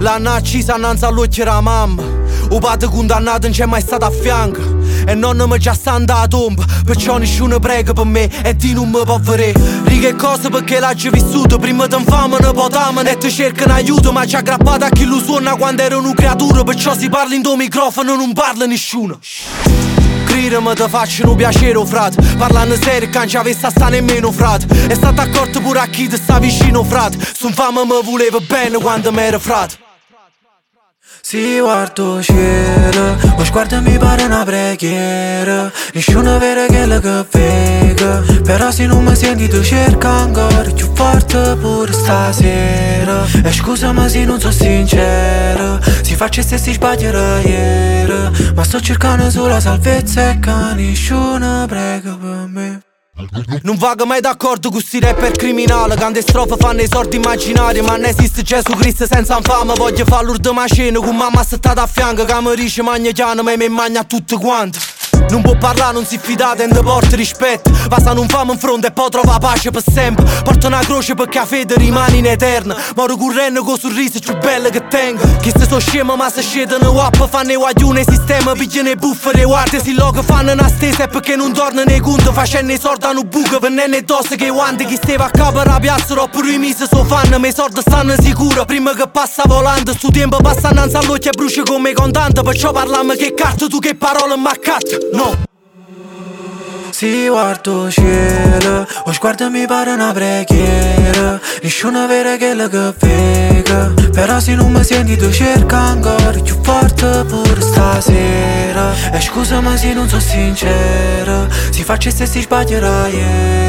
L'hanno 0.00 0.30
accisa 0.30 0.74
annanzi 0.74 1.04
all'occhio 1.04 1.44
la 1.44 1.60
mamma 1.60 2.17
O 2.50 2.60
condannato 2.90 3.46
non 3.46 3.56
c'è 3.56 3.66
mai 3.66 3.80
stato 3.80 4.04
a 4.04 4.10
fianco 4.10 4.76
e 5.06 5.14
nonno 5.14 5.46
mi 5.46 5.58
già 5.58 5.74
sta 5.74 5.92
andando 5.92 6.22
a 6.22 6.28
tomba 6.28 6.64
Perciò 6.84 7.18
nessuno 7.18 7.58
prega 7.58 7.92
per 7.92 8.04
me 8.04 8.28
e 8.42 8.56
di 8.56 8.72
non 8.72 8.90
mi 8.90 9.00
può 9.04 9.18
vedere 9.18 9.54
Righe 9.84 10.14
cose 10.16 10.48
perché 10.50 10.80
l'ho 10.80 10.94
già 10.94 11.10
vissuto 11.10 11.58
Prima 11.58 11.86
ti 11.86 11.96
infamano, 11.96 12.52
poi 12.52 12.70
t'amano 12.70 13.08
e 13.08 13.16
ti 13.16 13.30
cercano 13.30 13.74
aiuto 13.74 14.12
Ma 14.12 14.26
ci 14.26 14.36
ha 14.36 14.40
aggrappato 14.40 14.84
a 14.84 14.88
chi 14.88 15.04
lo 15.04 15.18
suona 15.18 15.56
quando 15.56 15.82
ero 15.82 15.98
un 15.98 16.14
creatura 16.14 16.62
Perciò 16.64 16.94
si 16.94 17.08
parla 17.08 17.34
in 17.34 17.42
tuo 17.42 17.56
microfono 17.56 18.16
non 18.16 18.32
parla 18.32 18.66
nessuno 18.66 19.18
Scrire 20.28 20.60
mi 20.60 20.72
te 20.74 20.88
facciano 20.88 21.34
piacere, 21.34 21.78
oh, 21.78 21.84
frate. 21.84 22.22
Parlando 22.36 22.76
serio 22.76 23.08
non 23.12 23.26
ci 23.26 23.36
avessi 23.38 23.66
sta 23.68 23.88
nemmeno, 23.88 24.30
frate. 24.30 24.66
E 24.88 24.94
stato 24.94 25.20
accorto 25.20 25.60
pure 25.60 25.80
a 25.80 25.86
chi 25.86 26.06
ti 26.06 26.16
sta 26.16 26.38
vicino, 26.38 26.84
frate. 26.84 27.18
Sun 27.34 27.52
fama 27.52 27.82
mi 27.84 27.98
voleva 28.04 28.38
bene 28.38 28.78
quando 28.78 29.10
m'era 29.10 29.38
frate 29.38 29.87
si 31.28 31.58
guardo 31.60 32.22
cielo, 32.22 33.14
lo 33.36 33.44
sguardo 33.44 33.82
mi 33.82 33.98
pare 33.98 34.24
una 34.24 34.44
preghiera. 34.44 35.70
Nessuno 35.92 36.38
vede 36.38 36.68
quello 36.68 36.98
che 37.00 37.26
vega 37.30 38.22
Però 38.42 38.70
se 38.70 38.86
non 38.86 39.04
mi 39.04 39.14
senti 39.14 39.46
tu 39.46 39.62
cerca 39.62 40.08
ancora 40.08 40.70
più 40.74 40.90
forte 40.94 41.54
pure 41.60 41.92
stasera. 41.92 43.26
E 43.44 43.52
scusami 43.52 44.08
se 44.08 44.24
non 44.24 44.40
sono 44.40 44.52
sincero 44.52 45.78
se 46.02 46.56
si 46.56 46.72
sbaglierà 46.72 47.40
ieri. 47.40 48.52
Ma 48.54 48.64
sto 48.64 48.80
cercando 48.80 49.28
solo 49.28 49.60
salvezza 49.60 50.30
e 50.30 50.38
che 50.38 50.74
nessuno 50.76 51.66
prega 51.68 52.16
per 52.18 52.46
me 52.48 52.87
non 53.62 53.76
vago 53.76 54.06
mai 54.06 54.20
d'accordo 54.20 54.70
con 54.70 54.80
sti 54.80 55.00
rapper 55.00 55.32
criminali 55.32 55.96
Quante 55.96 56.20
strofe 56.20 56.54
fanno 56.56 56.82
i 56.82 56.88
sordi 56.88 57.16
immaginari 57.16 57.80
Ma 57.80 57.96
non 57.96 58.04
esiste 58.04 58.42
Gesù 58.42 58.72
Cristo 58.76 59.06
senza 59.06 59.40
fame 59.42 59.74
Voglio 59.74 60.04
fare 60.04 60.24
l'ultima 60.24 60.66
cena 60.68 61.00
con 61.00 61.16
mamma 61.16 61.42
stata 61.42 61.82
a 61.82 61.86
fianco 61.86 62.24
Che 62.24 62.34
mi 62.40 62.54
dice 62.54 62.82
magna 62.82 63.10
chiano 63.10 63.42
ma 63.42 63.56
mi 63.56 63.68
magna 63.68 64.04
tutte 64.04 64.36
quante 64.36 64.78
non 65.30 65.42
può 65.42 65.56
parlare, 65.56 65.92
non 65.92 66.04
si 66.04 66.18
fidate, 66.18 66.66
non 66.66 66.82
porta 66.82 67.16
rispetto 67.16 67.70
Passano 67.88 68.20
un 68.20 68.28
fame 68.28 68.52
in 68.52 68.58
fronte 68.58 68.88
e 68.88 68.90
poi 68.90 69.08
trova 69.08 69.38
pace 69.38 69.70
per 69.70 69.82
sempre. 69.82 70.24
Porta 70.44 70.66
una 70.66 70.80
croce 70.80 71.14
perché 71.14 71.38
la 71.38 71.46
fede 71.46 71.74
rimane 71.76 72.16
in 72.16 72.26
eterna. 72.26 72.76
Moro 72.94 73.16
correndo 73.16 73.62
con 73.62 73.78
sorriso 73.78 74.18
più 74.18 74.36
bello 74.36 74.68
che 74.68 74.86
tengo. 74.88 75.22
Chi 75.40 75.50
se 75.56 75.66
so 75.66 75.78
scemo 75.78 76.14
ma 76.14 76.30
se 76.30 76.42
scedono 76.42 76.90
wap 76.90 77.28
Fanno 77.28 77.52
i 77.52 77.56
guaglioni 77.56 78.04
sistema, 78.06 78.52
pigliano 78.52 78.90
i 78.90 78.96
buffere 78.96 79.44
Guarda 79.44 79.80
si 79.80 79.94
logo 79.94 80.22
fanno 80.22 80.52
una 80.52 80.68
stesa. 80.68 81.04
E 81.04 81.08
perché 81.08 81.34
non 81.34 81.52
tornano 81.52 81.88
nei 81.88 82.00
conti 82.00 82.28
Facendo 82.30 82.72
i 82.72 82.78
sordi 82.78 83.06
hanno 83.06 83.22
buco, 83.22 83.58
venendo 83.58 84.02
tosse 84.04 84.36
che 84.36 84.48
guanti. 84.48 84.84
Chi 84.84 84.96
stava 84.96 85.24
a 85.24 85.30
capo 85.30 85.62
la 85.62 85.78
piazza, 85.80 86.20
oppure 86.20 86.52
i 86.52 86.58
misi 86.58 86.84
so 86.90 87.04
fanno. 87.04 87.38
Ma 87.38 87.46
i 87.46 87.54
sordi 87.54 87.80
stanno 87.80 88.14
sicuro, 88.20 88.66
prima 88.66 88.92
che 88.92 89.08
passa 89.08 89.44
volando. 89.46 89.94
Sto 89.94 90.10
tempo 90.10 90.36
passa 90.42 90.70
innanzi 90.70 90.96
all'occhio 90.96 91.30
e 91.30 91.36
brucia 91.36 91.62
come 91.62 91.94
contante. 91.94 92.42
Perciò 92.42 92.72
parliamo 92.72 93.14
che 93.14 93.32
carte, 93.32 93.66
tu 93.66 93.78
che 93.78 93.94
parole 93.94 94.36
ma 94.36 94.52
cazzo 94.60 95.07
no. 95.12 95.46
Si 96.90 97.28
guardo 97.28 97.88
cielo 97.90 98.84
O 99.04 99.12
sguardo 99.12 99.48
mi 99.50 99.66
pare 99.66 99.92
una 99.92 100.12
preghiera. 100.12 101.38
Nessuno 101.62 102.08
vede 102.08 102.36
quello 102.38 102.66
che 102.68 102.92
vega 102.98 103.92
Però 104.10 104.40
se 104.40 104.56
non 104.56 104.72
mi 104.72 104.82
senti 104.82 105.16
tu 105.16 105.30
cerca 105.30 105.76
ancora 105.76 106.40
Più 106.42 106.56
forte 106.60 107.24
pure 107.28 107.60
stasera. 107.60 109.12
E 109.12 109.20
scusami 109.20 109.76
se 109.78 109.92
non 109.92 110.08
sono 110.08 110.20
sincero 110.20 111.46
Si 111.70 111.84
faccia 111.84 112.10
se 112.10 112.26
si 112.26 112.40
sbaglierà 112.40 113.06
ieri. 113.06 113.68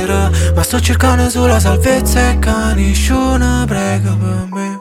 Ma 0.56 0.64
sto 0.64 0.80
cercando 0.80 1.30
solo 1.30 1.60
salvezza 1.60 2.32
e 2.32 2.40
che 2.40 2.74
nessuno 2.76 3.64
prega 3.68 4.18
per 4.20 4.48
me 4.50 4.79